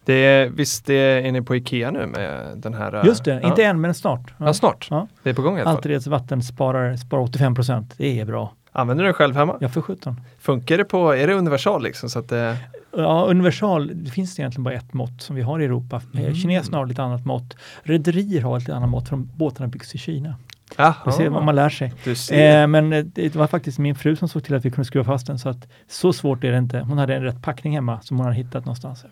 [0.06, 3.06] Det är, visst är ni på Ikea nu med den här?
[3.06, 3.50] Just det, ja.
[3.50, 4.34] inte än men snart.
[4.38, 4.88] Ja, snart.
[4.90, 5.08] Ja.
[5.24, 5.76] Det är på gång i alla fall.
[5.76, 7.94] Altidets vatten sparar, sparar 85 procent.
[7.98, 8.54] Det är bra.
[8.72, 9.58] Använder du den själv hemma?
[9.60, 10.22] Ja, för 17.
[10.40, 12.10] Funkar det på, är det universal liksom?
[12.10, 12.58] Så att det...
[12.96, 16.02] Ja, universal, det finns egentligen bara ett mått som vi har i Europa.
[16.14, 16.36] Mm.
[16.36, 17.58] Kineserna har lite annat mått.
[17.84, 20.36] Rederier har ett lite annat mått för båtarna byggs i Kina.
[20.78, 21.12] Aha.
[21.12, 21.94] ser vad man lär sig.
[22.32, 25.06] Eh, men eh, det var faktiskt min fru som såg till att vi kunde skruva
[25.06, 25.40] fast den.
[25.40, 26.80] Så att så svårt är det inte.
[26.80, 29.06] Hon hade en rätt packning hemma som hon hade hittat någonstans.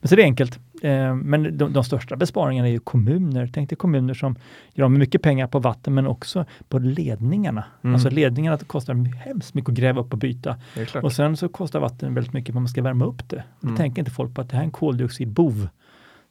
[0.00, 0.58] Men så det är enkelt.
[0.82, 3.50] Eh, men de, de, största besparingarna är ju kommuner.
[3.52, 4.36] Tänk dig kommuner som
[4.74, 7.64] gör av med mycket pengar på vatten men också på ledningarna.
[7.82, 7.94] Mm.
[7.94, 10.56] Alltså ledningarna kostar hemskt mycket att gräva upp och byta.
[11.02, 13.44] Och sen så kostar vatten väldigt mycket om man ska värma upp det.
[13.58, 13.76] Och mm.
[13.76, 15.68] tänker inte folk på att det här är en koldioxidbov.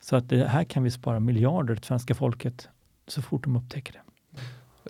[0.00, 2.68] Så att det här kan vi spara miljarder till svenska folket
[3.06, 4.05] så fort de upptäcker det.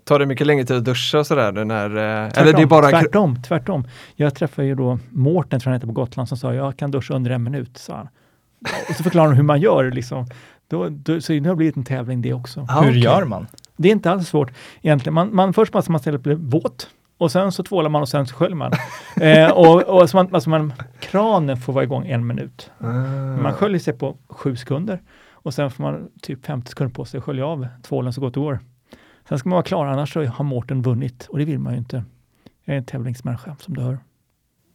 [0.05, 1.53] Tar det mycket längre tid att duscha och sådär?
[1.53, 2.91] När, tvärtom, eller det är bara...
[2.91, 3.85] tvärtom, tvärtom.
[4.15, 6.91] Jag träffade ju då Mårten, tror jag han heter på Gotland, som sa jag kan
[6.91, 7.79] duscha under en minut.
[7.79, 8.09] Sa han.
[8.89, 9.91] Och så förklarar de hur man gör.
[9.91, 10.27] Liksom.
[10.69, 12.67] Då, då, så det har blivit en tävling det också.
[12.69, 13.01] Ah, hur okay.
[13.01, 13.47] gör man?
[13.77, 15.15] Det är inte alls svårt egentligen.
[15.15, 18.27] Man, man, först måste man ställa upp våt och sen så tvålar man och sen
[18.27, 18.73] så sköljer man.
[19.21, 22.71] eh, och, och så man, alltså man, kranen får vara igång en minut.
[22.79, 22.87] Ah.
[23.43, 27.19] Man sköljer sig på sju sekunder och sen får man typ 50 sekunder på sig
[27.19, 28.61] att skölja av tvålen så gott det går.
[29.29, 31.79] Sen ska man vara klar, annars så har Mårten vunnit och det vill man ju
[31.79, 32.05] inte.
[32.65, 33.99] Jag är en tävlingsmänniska som du hör.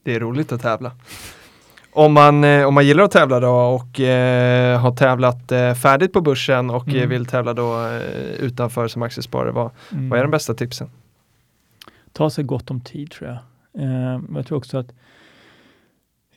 [0.04, 0.92] Det är roligt att tävla.
[1.94, 6.14] Om man, eh, om man gillar att tävla då och eh, har tävlat eh, färdigt
[6.14, 7.10] på börsen och eh, mm.
[7.10, 10.10] vill tävla då eh, utanför som aktiesparare, vad, mm.
[10.10, 10.90] vad är de bästa tipsen?
[12.12, 13.38] Ta sig gott om tid tror jag.
[13.84, 14.92] Eh, jag tror också att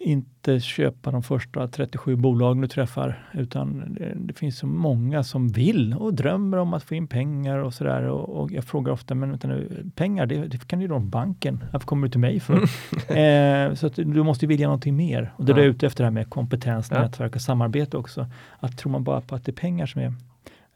[0.05, 5.49] inte köpa de första 37 bolagen du träffar, utan det, det, finns så många som
[5.49, 8.03] vill och drömmer om att få in pengar och sådär.
[8.03, 11.64] Och, och, jag frågar ofta, men vänta nu, pengar, det, det kan ju då banken.
[11.73, 12.55] Varför kommer du till mig för?
[13.17, 15.33] eh, så att du måste vilja någonting mer.
[15.37, 15.59] Och det ja.
[15.59, 17.01] är ute efter det här med kompetens, ja.
[17.01, 18.27] nätverk och samarbete också.
[18.59, 20.14] Att tror man bara på att det är pengar som är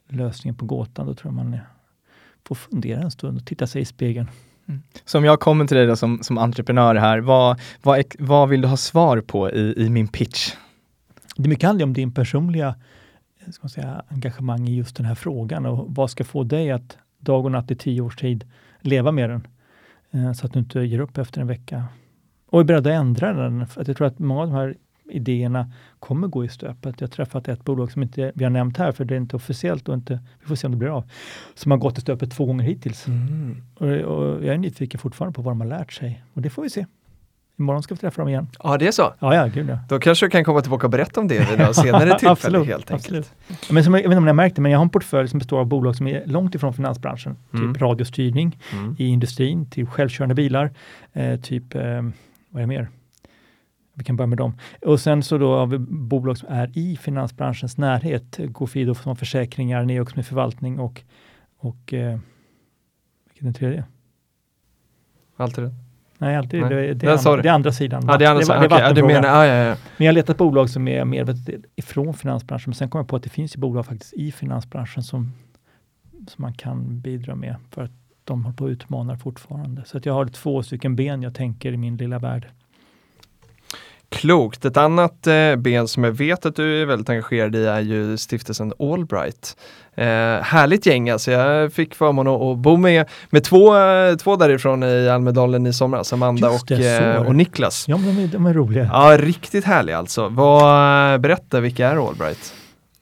[0.08, 1.58] lösningen på gåtan, då tror jag man
[2.44, 4.28] får fundera en stund och titta sig i spegeln.
[4.68, 4.82] Mm.
[5.04, 8.60] Så om jag kommer till dig då som, som entreprenör här, vad, vad, vad vill
[8.60, 10.54] du ha svar på i, i min pitch?
[11.36, 12.74] Det mycket handlar om din personliga
[13.40, 16.70] eh, ska man säga, engagemang i just den här frågan och vad ska få dig
[16.70, 18.44] att dag och natt i tio års tid
[18.80, 19.46] leva med den
[20.10, 21.84] eh, så att du inte ger upp efter en vecka
[22.50, 23.66] och är beredd att ändra den.
[23.66, 24.76] För att jag tror att många av de här
[25.10, 27.00] idéerna kommer gå i stöpet.
[27.00, 29.36] Jag har träffat ett bolag som inte vi har nämnt här, för det är inte
[29.36, 31.10] officiellt och inte, vi får se om det blir av,
[31.54, 33.06] som har gått i stöpet två gånger hittills.
[33.06, 33.62] Mm.
[33.74, 36.62] Och, och, jag är nyfiken fortfarande på vad de har lärt sig och det får
[36.62, 36.86] vi se.
[37.58, 38.48] Imorgon ska vi träffa dem igen.
[38.62, 39.14] Ja, det är så?
[39.18, 39.78] Ja, ja, gud ja.
[39.88, 42.66] Då kanske du kan komma tillbaka och berätta om det vid något senare tillfälle absolut,
[42.66, 43.06] helt enkelt.
[43.06, 43.70] Absolut.
[43.70, 45.28] Men som, jag vet inte om ni har märkt det, men jag har en portfölj
[45.28, 47.36] som består av bolag som är långt ifrån finansbranschen.
[47.54, 47.74] Mm.
[47.74, 48.96] Typ radiostyrning mm.
[48.98, 50.70] i industrin, typ självkörande bilar,
[51.12, 51.92] eh, typ, eh, vad
[52.54, 52.88] är det mer?
[53.98, 54.52] Vi kan börja med dem.
[54.82, 58.38] Och sen så då har vi bolag som är i finansbranschens närhet.
[58.38, 61.02] Gofido som har försäkringar, Neox med förvaltning och,
[61.58, 62.18] och eh,
[63.24, 63.84] vilken är den tredje?
[65.36, 65.74] Alltid det.
[66.18, 66.70] Nej, alltid Nej.
[66.70, 68.04] Det, det, andra, det andra sidan.
[68.06, 68.62] Ja, det är andra sidan.
[68.62, 69.76] Det, det okay, du menar, ah, ja, ja.
[69.96, 71.34] Men jag har letat bolag som är mer
[71.76, 72.70] ifrån finansbranschen.
[72.70, 75.32] Men sen kom jag på att det finns ju bolag faktiskt i finansbranschen som,
[76.28, 77.92] som man kan bidra med för att
[78.24, 79.84] de håller på att utmana fortfarande.
[79.84, 82.46] Så att jag har två stycken ben jag tänker i min lilla värld.
[84.10, 84.64] Klokt.
[84.64, 88.16] Ett annat eh, ben som jag vet att du är väldigt engagerad i är ju
[88.16, 89.56] stiftelsen Allbright.
[89.94, 90.04] Eh,
[90.42, 91.30] härligt gäng alltså.
[91.30, 96.12] Jag fick förmånen att bo med, med två, eh, två därifrån i Almedalen i somras,
[96.12, 97.84] Amanda och, eh, och Niklas.
[97.88, 98.90] Ja, de är, de är roliga.
[98.92, 100.28] Ja, riktigt härliga alltså.
[100.28, 102.54] Vad, eh, berätta, vilka är Allbright?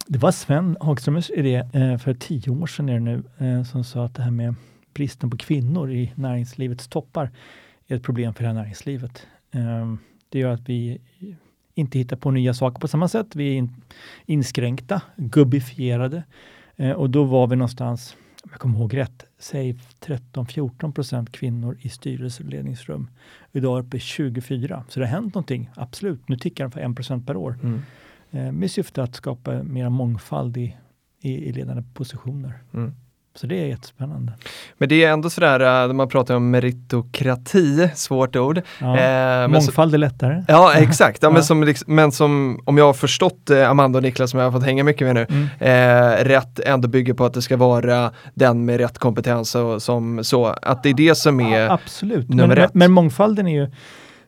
[0.07, 3.23] Det var Sven Hagströmers idé eh, för tio år sedan är nu,
[3.73, 4.55] som sa att det här med
[4.95, 7.31] bristen på kvinnor i näringslivets toppar
[7.89, 9.27] är ett problem för hela näringslivet.
[10.37, 11.01] Det gör att vi
[11.75, 13.37] inte hittar på nya saker på samma sätt.
[13.37, 13.71] Vi är in,
[14.27, 16.23] inskränkta, gubbifierade
[16.77, 21.79] eh, och då var vi någonstans, om jag kommer ihåg rätt, säg 13-14 procent kvinnor
[21.81, 23.11] i styrelseledningsrum.
[23.53, 26.29] Idag är det uppe i 24, så det har hänt någonting, absolut.
[26.29, 27.81] Nu tickar den för 1 procent per år mm.
[28.31, 30.77] eh, med syfte att skapa mer mångfald i,
[31.21, 32.63] i, i ledande positioner.
[32.75, 32.95] Mm.
[33.37, 34.33] Så det är jättespännande.
[34.79, 38.61] Men det är ändå sådär, äh, man pratar om meritokrati, svårt ord.
[38.81, 38.87] Ja.
[38.97, 40.45] Eh, men så- Mångfald är lättare.
[40.49, 41.31] Ja exakt, ja.
[41.31, 44.47] Men, som, liksom- men som om jag har förstått eh, Amanda och Niklas som jag
[44.47, 45.49] har fått hänga mycket med nu, Mm.
[46.19, 50.25] eh, rätt ändå bygger på att det ska vara den med rätt kompetens och som
[50.25, 52.29] så, att det är det som är Ja, absolut.
[52.29, 52.75] nummer men, ett.
[52.75, 53.71] men mångfalden är ju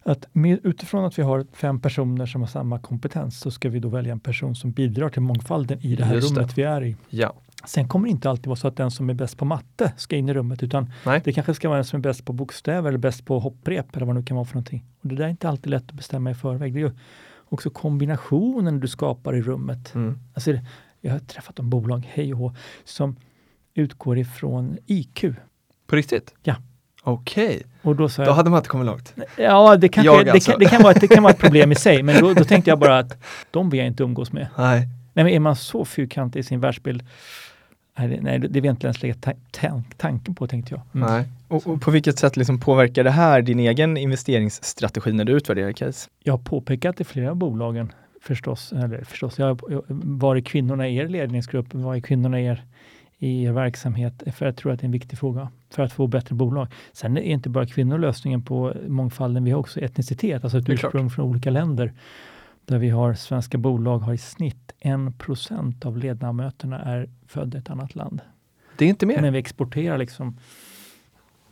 [0.04, 3.78] att med, utifrån att vi har fem personer som har samma kompetens så ska vi
[3.78, 6.40] då välja en person som bidrar till mångfalden i det här Just det.
[6.40, 6.96] rummet vi är i.
[7.10, 7.34] ja.
[7.66, 10.16] Sen kommer det inte alltid vara så att den som är bäst på matte ska
[10.16, 11.20] in i rummet utan Nej.
[11.24, 14.06] det kanske ska vara den som är bäst på bokstäver eller bäst på hopprep eller
[14.06, 14.84] vad det nu kan vara för någonting.
[15.00, 16.74] Och det där är inte alltid lätt att bestämma i förväg.
[16.74, 16.90] Det är ju
[17.48, 19.94] också kombinationen du skapar i rummet.
[19.94, 20.18] Mm.
[20.34, 20.52] Alltså,
[21.00, 23.16] jag har träffat de bolag, hej och hå, som
[23.74, 25.24] utgår ifrån IQ.
[25.86, 26.34] På riktigt?
[26.42, 26.56] Ja.
[27.02, 29.14] Okej, Och då då jag, hade man inte kommit långt.
[29.36, 30.50] Ja, det, kanske, Jag det, alltså.
[30.50, 32.70] kan, det, kan vara, det kan vara ett problem i sig, men då, då tänkte
[32.70, 34.46] jag bara att de vill jag inte umgås med.
[34.58, 34.88] Nej.
[35.12, 37.02] Nej, men är man så fyrkantig i sin världsbild,
[37.98, 40.80] nej, det- nej det vill jag inte ens lägga ta tan- tanken på, tänkte jag.
[40.94, 41.12] Mm.
[41.14, 41.24] Nej.
[41.48, 45.72] Och, och på vilket sätt liksom påverkar det här din egen investeringsstrategi när du utvärderar
[45.72, 46.10] case?
[46.24, 50.96] Jag har påpekat i flera av bolagen förstås, eller förstås, jag var är kvinnorna i
[50.96, 52.62] er ledningsgrupp, var är kvinnorna i er,
[53.18, 54.22] i er verksamhet?
[54.34, 56.66] För jag tror att det är en viktig fråga för att få bättre bolag.
[56.92, 60.76] Sen är inte bara kvinnor lösningen på mångfalden, vi har också etnicitet, alltså ett är
[60.76, 60.88] klart.
[60.94, 61.92] ursprung från olika länder.
[62.68, 67.70] Där vi har svenska bolag har i snitt 1% av ledamöterna är födda i ett
[67.70, 68.20] annat land.
[68.76, 69.20] Det är inte mer.
[69.20, 70.36] Men vi exporterar liksom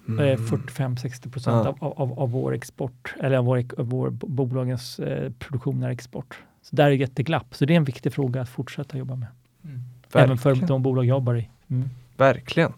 [0.09, 0.29] Mm.
[0.29, 1.77] eh, 45-60 procent Ja.
[1.87, 6.39] av, av, av vår export, eller av vår, av vår bolagens eh, produktion är export.
[6.63, 7.55] Så där är jätteglapp.
[7.55, 9.29] Så det är en viktig fråga att fortsätta jobba med.
[10.15, 11.49] Även för de bolag jag jobbar i.
[11.69, 11.89] Mm.
[12.17, 12.73] Verkligen.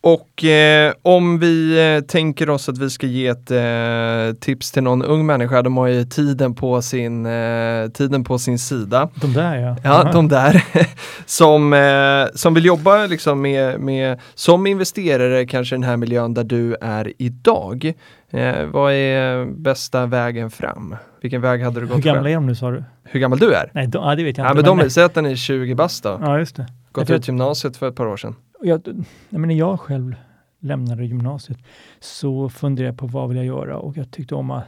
[0.00, 4.82] Och eh, om vi eh, tänker oss att vi ska ge ett eh, tips till
[4.82, 9.08] någon ung människa, de har ju tiden på sin, eh, tiden på sin sida.
[9.14, 9.76] De där ja.
[9.84, 10.64] Ja, de där
[11.26, 16.34] som, eh, som vill jobba liksom med, med, som investerare kanske i den här miljön
[16.34, 17.92] där du är idag.
[18.30, 20.96] Eh, vad är bästa vägen fram?
[21.22, 22.30] Vilken väg hade du gått Hur gamla själv?
[22.30, 22.84] är de nu sa du?
[23.04, 23.70] Hur gammal du är?
[23.74, 24.62] Nej, de, ja, det vet jag Ja, inte.
[24.70, 26.18] men de, säg att den är 20 bast då.
[26.22, 26.66] ja, just det.
[26.92, 28.34] Gått ut gymnasiet för ett par år sedan.
[28.62, 30.14] Jag, när jag själv
[30.58, 31.58] lämnade gymnasiet
[32.00, 34.64] så funderade jag på vad vill jag göra och jag tyckte om att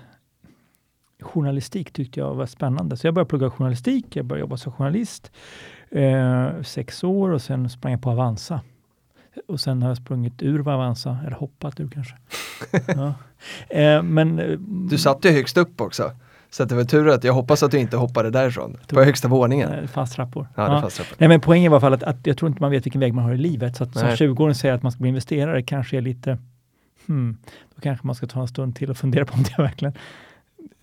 [1.21, 2.97] journalistik tyckte jag var spännande.
[2.97, 5.33] Så jag började plugga journalistik, jag började jobba som journalist
[5.91, 8.61] eh, sex år och sen sprang jag på Avanza.
[9.49, 12.17] Och sen har jag sprungit ur Avanza, eller hoppat ur kanske.
[12.97, 13.15] ja.
[13.69, 16.13] eh, men, eh, Du satt ju högst upp också.
[16.51, 18.77] Så det var tur att jag hoppas att du inte hoppade därifrån.
[18.89, 19.89] På högsta våningen.
[19.89, 20.49] fast trappor.
[20.57, 20.81] Ja, det Ja.
[20.81, 21.17] fanns trappor.
[21.19, 23.01] Nej, men poängen var i alla fall att, att jag tror inte man vet vilken
[23.01, 23.77] väg man har i livet.
[23.77, 24.17] Så att som Nej.
[24.17, 26.39] 20-åring säga att man ska bli investerare kanske är lite,
[27.07, 27.37] hmm,
[27.75, 29.95] då kanske man ska ta en stund till och fundera på om det verkligen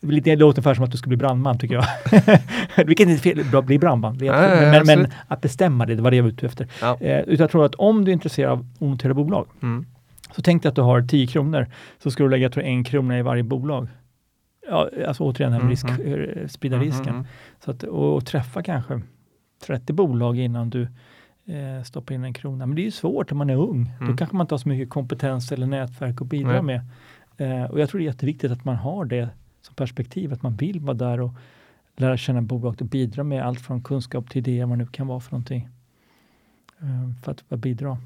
[0.01, 1.85] det blir lite- det låter ungefär som att du ska bli brandman tycker jag.
[2.87, 4.17] Vilket inte är fel, bra, bli brandman.
[4.21, 6.67] Nej, men, men att bestämma det, det var det jag var ute efter.
[6.81, 6.97] Ja.
[7.01, 9.85] Eh, utan jag tror att om du är intresserad av onoterade bolag, Mm.
[10.35, 11.67] så tänk dig att du har 10 kronor,
[12.03, 13.87] så ska du lägga tror en krona i varje bolag.
[14.69, 16.13] Ja, alltså återigen, den här risk, Mhm.
[16.13, 17.09] eh, sprida Mm, risken.
[17.09, 17.25] mm,
[17.59, 19.01] Så att, och, och träffa kanske
[19.65, 20.81] 30 bolag innan du
[21.45, 22.65] eh, stoppar in en krona.
[22.65, 23.91] Men det är ju svårt när man är ung.
[23.99, 24.11] Mm.
[24.11, 26.81] Då kanske man inte har så mycket kompetens eller nätverk att bidra med.
[27.37, 29.29] Eh, och jag tror det är jätteviktigt att man har det
[29.61, 31.31] som perspektiv, att man vill vara där och
[31.95, 35.19] lära känna bolaget och bidra med allt från kunskap till idéer, vad nu kan vara
[35.19, 35.69] för någonting.
[36.79, 37.97] Eh, för att att bidra.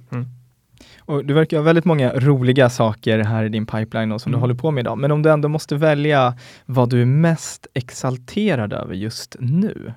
[1.00, 4.38] Och du verkar ha väldigt många roliga saker här i din pipeline och som Mm.
[4.38, 4.98] du håller på med idag.
[4.98, 9.94] Men om du ändå måste välja vad du är mest exalterad över just nu.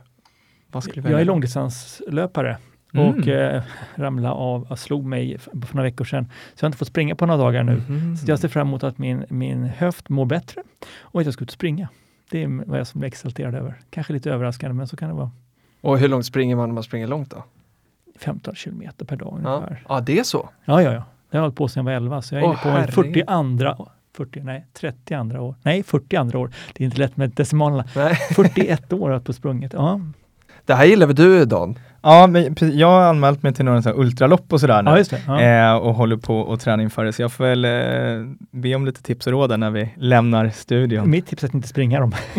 [0.73, 1.15] Vad skulle du välja?
[1.15, 2.57] Jag är långdistanslöpare
[2.95, 3.09] Mm.
[3.09, 3.63] och eh,
[3.95, 6.25] ramlade av och slog mig för några veckor sedan.
[6.25, 7.83] Så jag har inte fått springa på några dagar nu.
[7.89, 8.17] Mhm.
[8.17, 10.63] Så jag ser fram emot att min, min höft mår bättre
[11.01, 11.89] och att jag ska ut och springa.
[12.31, 13.75] Det är vad jag som blir exalterad över.
[13.91, 15.31] Kanske lite överraskande, men så kan det vara.
[15.81, 17.45] Och hur långt springer man när man springer långt då?
[18.19, 19.85] 15 kilometer per dag Ja, ungefär.
[19.89, 20.49] ja det är så.
[20.65, 21.05] Ja, ja, ja.
[21.31, 22.69] Det har jag hållit på sedan jag var 11, så jag är Åh, inne på
[22.69, 22.95] en herregud.
[22.95, 25.55] 42, 40, nej, 30 andra år.
[25.63, 26.51] Nej, 40 andra år.
[26.75, 27.85] Det är inte lätt med decimalerna.
[27.97, 28.15] Nej.
[28.35, 29.73] 41 år har jag på sprungit.
[29.73, 30.01] Ja,
[30.67, 31.79] Det här gillar väl du Dan?
[32.03, 34.91] Ja, men jag har anmält mig till några så här ultralopp och sådär nu.
[34.91, 35.21] ja just det.
[35.27, 35.41] Ja.
[35.41, 37.13] Eh, och håller på och träna inför det.
[37.13, 41.11] Så jag får väl eh, be om lite tips och råd när vi lämnar studion.
[41.11, 42.13] Mitt tips är att inte springa dem.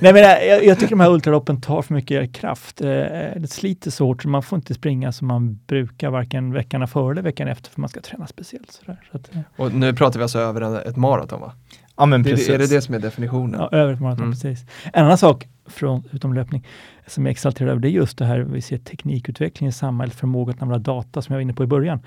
[0.00, 2.80] Nej, men jag, jag tycker de här ultraloppen tar för mycket kraft.
[2.80, 2.88] Eh,
[3.36, 7.12] Det sliter så hårt så man får inte springa som man brukar varken veckan före
[7.12, 8.70] eller veckan efter för man ska träna speciellt.
[8.72, 9.00] Sådär.
[9.12, 11.52] Så att, eh, Och nu pratar vi alltså över ett maraton va?
[11.96, 12.48] Ja, men Det, precis.
[12.48, 13.60] är det det som är definitionen?
[13.60, 14.32] ja, över ett maraton, Mm.
[14.32, 14.64] precis.
[14.92, 16.66] En annan sak, från, utom löpning,
[17.06, 20.14] som jag är exalterad över, det är just det här vi ser teknikutveckling i samhället,
[20.14, 22.00] förmåga att använda data, som jag var inne på i början,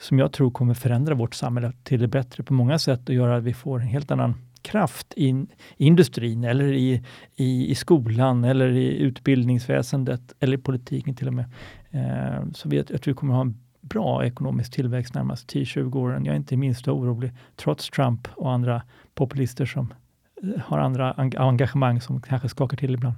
[0.00, 3.36] som jag tror kommer förändra vårt samhälle till det bättre på många sätt och göra
[3.36, 5.46] att vi får en helt annan kraft i, i
[5.86, 7.02] industrin eller i,
[7.36, 11.44] i, i skolan eller i utbildningsväsendet eller i politiken till och med.
[11.90, 13.56] Eh, så vi, jag tror vi kommer ha en
[13.88, 16.24] bra ekonomisk tillväxt närmaste 10-20 åren.
[16.24, 18.82] Jag är inte minst orolig, trots Trump och andra
[19.14, 19.94] populister som
[20.42, 23.16] eh, har andra engagemang som kanske skakar till ibland.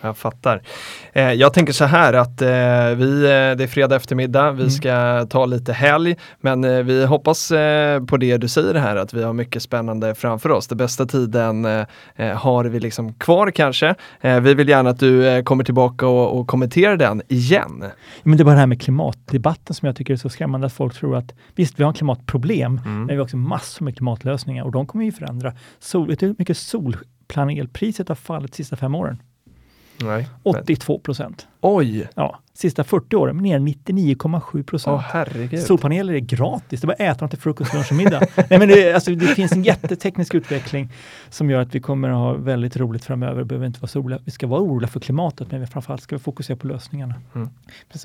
[0.00, 0.62] Jag fattar.
[1.12, 2.48] Eh, jag tänker så här att eh,
[2.96, 4.70] vi, eh, det är fredag eftermiddag, vi mm.
[4.70, 9.14] ska ta lite helg, men eh, vi hoppas eh, på det du säger här, att
[9.14, 10.66] vi har mycket spännande framför oss.
[10.66, 11.86] Den bästa tiden eh,
[12.34, 13.94] har vi liksom kvar kanske.
[14.20, 17.84] vi vill gärna att du kommer tillbaka och, och kommenterar den igen.
[18.22, 20.72] Men det är bara det här med klimatdebatten som jag tycker är så skrämmande, att
[20.72, 22.98] folk tror att visst, vi har klimatproblem, mm.
[22.98, 25.52] men vi har också massor med klimatlösningar och de kommer ju förändra.
[25.78, 29.18] Sol, vet du hur mycket solpanelpriset har fallit de sista fem åren?
[30.02, 30.26] Nej.
[30.44, 31.48] 82 procent.
[31.60, 32.08] Oj!
[32.14, 35.02] Ja, sista 40 åren ner 99,7 procent.
[35.14, 38.20] Oh, Solpaneler är gratis, det är bara att äta dem till frukost, lunch och middag.
[38.50, 40.92] Nej, men det, alltså, det finns en jätteteknisk utveckling
[41.30, 43.44] som gör att vi kommer att ha väldigt roligt framöver.
[43.44, 44.20] Behöver inte vara så oroliga.
[44.24, 47.14] Vi ska vara oroliga för klimatet, men framförallt ska vi fokusera på lösningarna.
[47.34, 47.48] Mm.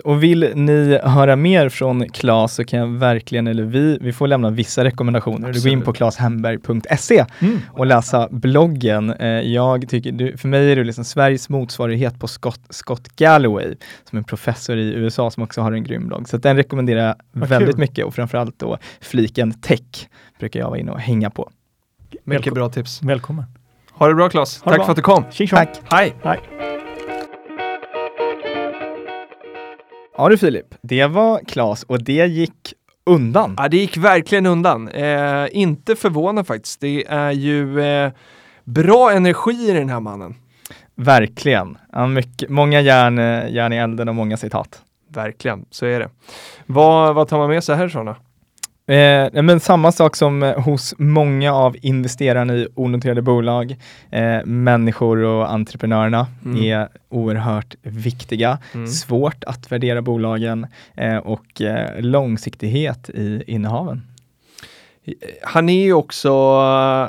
[0.04, 4.28] Och vill ni höra mer från Claes så kan jag verkligen, eller vi, vi får
[4.28, 5.50] lämna vissa rekommendationer.
[5.50, 5.64] Absolut.
[5.64, 7.60] Du går in på claeshemberg.se mm.
[7.68, 9.10] och läsa bloggen.
[9.10, 13.76] Eh, jag tycker, för mig är du liksom Sveriges motsvarighet på Scott, Scott Galloway,
[14.10, 16.30] som är professor i USA som också har en grym blogg.
[16.30, 17.80] Så den rekommenderar jag Vad väldigt kul.
[17.80, 21.50] mycket och framförallt då fliken tech brukar jag vara inne och hänga på.
[22.12, 23.02] Mycket Välkom bra tips.
[23.04, 23.46] Välkommen.
[23.92, 24.62] Ha det bra Claes.
[24.62, 24.84] Tack bra.
[24.86, 25.24] för att du kom.
[25.50, 25.80] Tack.
[25.92, 26.14] Hej.
[26.24, 26.40] Hej.
[30.18, 32.74] Ja du Filip, det var Claes och det gick
[33.06, 33.56] undan.
[33.58, 34.88] Ja, det gick verkligen undan.
[34.88, 36.82] Eh, inte förvånad faktiskt.
[36.82, 38.12] Det är ju eh,
[38.64, 40.36] bra energi i den här mannen.
[40.96, 41.78] Verkligen.
[41.92, 43.18] Ja, mycket, många järn,
[43.54, 44.82] järn i elden och många citat.
[45.14, 46.10] Verkligen, så är det.
[46.66, 48.16] Vad, vad tar man med sig härifrån då?
[48.94, 53.76] Eh, men samma sak som eh, hos många av investerarna i onoterade bolag.
[54.12, 56.64] Eh, människor och entreprenörerna mm.
[56.64, 58.58] är oerhört viktiga.
[58.74, 58.88] Mm.
[58.88, 64.02] Svårt att värdera bolagen eh, och eh, långsiktighet i innehaven.
[65.42, 66.32] Han är ju också,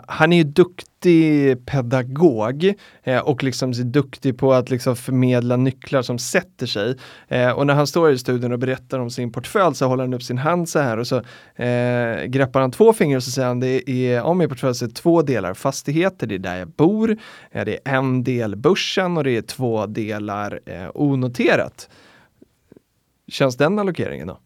[0.09, 6.19] han är ju duktig pedagog eh, och liksom duktig på att liksom förmedla nycklar som
[6.19, 6.97] sätter sig.
[7.29, 10.15] Eh, och när han står i studion och berättar om sin portfölj så håller han
[10.15, 11.17] upp sin hand så här och så
[11.63, 14.85] eh, greppar han två fingrar och så säger han det är om min portfölj så
[14.85, 17.17] är två delar fastigheter, det är där jag bor,
[17.51, 21.89] eh, det är en del börsen och det är två delar eh, onoterat.
[23.29, 24.39] Känns den allokeringen då?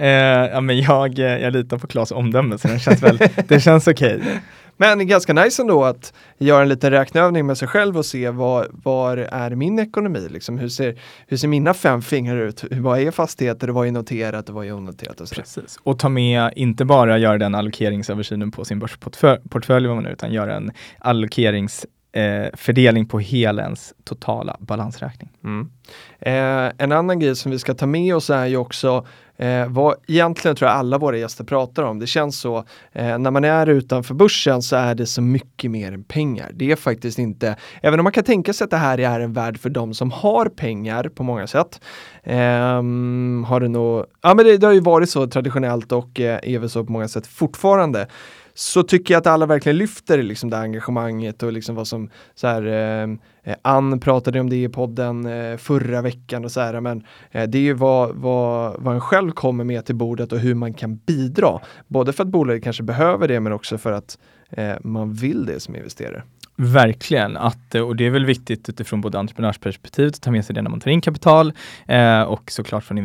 [0.00, 0.08] Eh,
[0.52, 3.88] ja, men jag, eh, jag litar på Klas omdöme så det känns, väl, det känns
[3.88, 4.16] okej.
[4.16, 4.36] Okay.
[4.80, 8.66] Men ganska nice ändå att göra en liten räkneövning med sig själv och se vad,
[8.70, 10.28] var är min ekonomi?
[10.30, 12.64] Liksom, hur, ser, hur ser mina fem fingrar ut?
[12.70, 13.68] Vad är fastigheter?
[13.68, 15.20] Vad är noterat och vad är onoterat?
[15.20, 15.34] Och så.
[15.34, 15.78] Precis.
[15.82, 21.86] Och ta med, inte bara göra den allokeringsöversynen på sin börsportfölj, utan göra en allokerings
[22.12, 25.30] eh, fördelning på helens totala balansräkning.
[25.44, 25.70] Mm.
[26.20, 29.94] Eh, en annan grej som vi ska ta med oss är ju också eh, vad
[30.06, 31.98] egentligen tror jag alla våra gäster pratar om.
[31.98, 35.92] Det känns så, eh, när man är utanför börsen så är det så mycket mer
[35.92, 36.50] än pengar.
[36.54, 39.32] Det är faktiskt inte, även om man kan tänka sig att det här är en
[39.32, 41.80] värld för de som har pengar på många sätt.
[42.24, 46.40] Ehm, har det nog, ja men det, det, har ju varit så traditionellt och eh,
[46.42, 48.06] är väl så på många sätt fortfarande
[48.58, 52.46] så tycker jag att alla verkligen lyfter liksom det engagemanget och liksom vad som så
[52.46, 53.08] här, eh,
[53.42, 57.48] eh, Ann pratade om det i podden eh, förra veckan och så här, men eh,
[57.48, 60.74] det är ju vad, vad, vad en själv kommer med till bordet och hur man
[60.74, 61.60] kan bidra.
[61.86, 64.18] Både för att bolaget kanske behöver det men också för att
[64.50, 66.22] eh, man vill det som investerare.
[66.60, 70.62] Verkligen, att, och det är väl viktigt utifrån både entreprenörsperspektivet att ta med sig det
[70.62, 71.52] när man tar in kapital
[71.86, 72.98] eh, och såklart från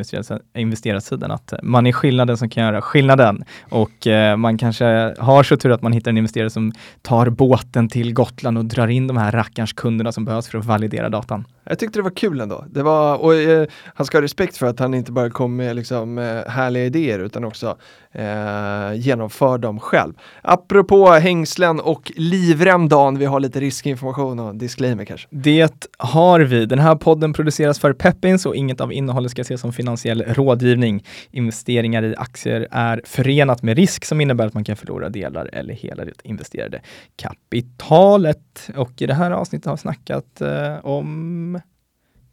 [0.53, 3.43] investerarsidan att man är skillnaden som kan göra skillnaden.
[3.61, 4.85] Och eh, man kanske
[5.19, 8.87] har så tur att man hittar en investerare som tar båten till Gotland och drar
[8.87, 11.45] in de här rackarns kunderna som behövs för att validera datan.
[11.63, 12.65] Jag tyckte det var kul ändå.
[12.69, 15.75] Det var, och, eh, han ska ha respekt för att han inte bara kom med
[15.75, 17.77] liksom, eh, härliga idéer utan också
[18.11, 20.13] eh, genomför dem själv.
[20.41, 25.27] Apropå hängslen och livrem Dan, vi har lite riskinformation och disclaimer kanske.
[25.29, 26.65] Det har vi.
[26.65, 31.05] Den här podden produceras för Peppins och inget av innehållet ska ses som finansiell rådgivning.
[31.31, 35.73] Investeringar i aktier är förenat med risk som innebär att man kan förlora delar eller
[35.73, 36.81] hela det investerade
[37.15, 38.69] kapitalet.
[38.75, 41.52] Och i det här avsnittet har vi snackat eh, om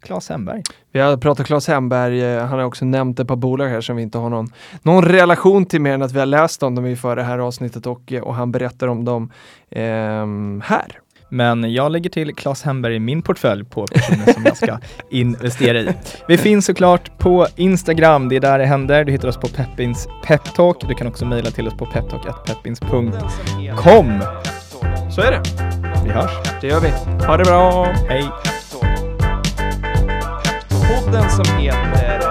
[0.00, 0.62] Claes Hemberg.
[0.92, 3.96] Vi har pratat Claes Hemberg, eh, han har också nämnt ett par bolag här som
[3.96, 6.86] vi inte har någon, någon relation till mer än att vi har läst om dem
[6.86, 9.32] inför det här avsnittet och, eh, och han berättar om dem
[9.70, 10.26] eh,
[10.62, 11.00] här.
[11.32, 14.78] Men jag lägger till Claes Hemberg i min portfölj på personer som jag ska
[15.10, 15.88] investera i.
[16.28, 19.04] Vi finns såklart på Instagram, det är där det händer.
[19.04, 20.76] Du hittar oss på Peppins Peptalk.
[20.88, 24.20] Du kan också mejla till oss på peptalk.peppins.com.
[25.10, 25.42] Så är det.
[26.04, 26.30] Vi hörs.
[26.60, 26.90] Det gör vi.
[27.26, 27.84] Ha det bra.
[28.08, 28.49] Hej
[30.90, 32.29] podden som heter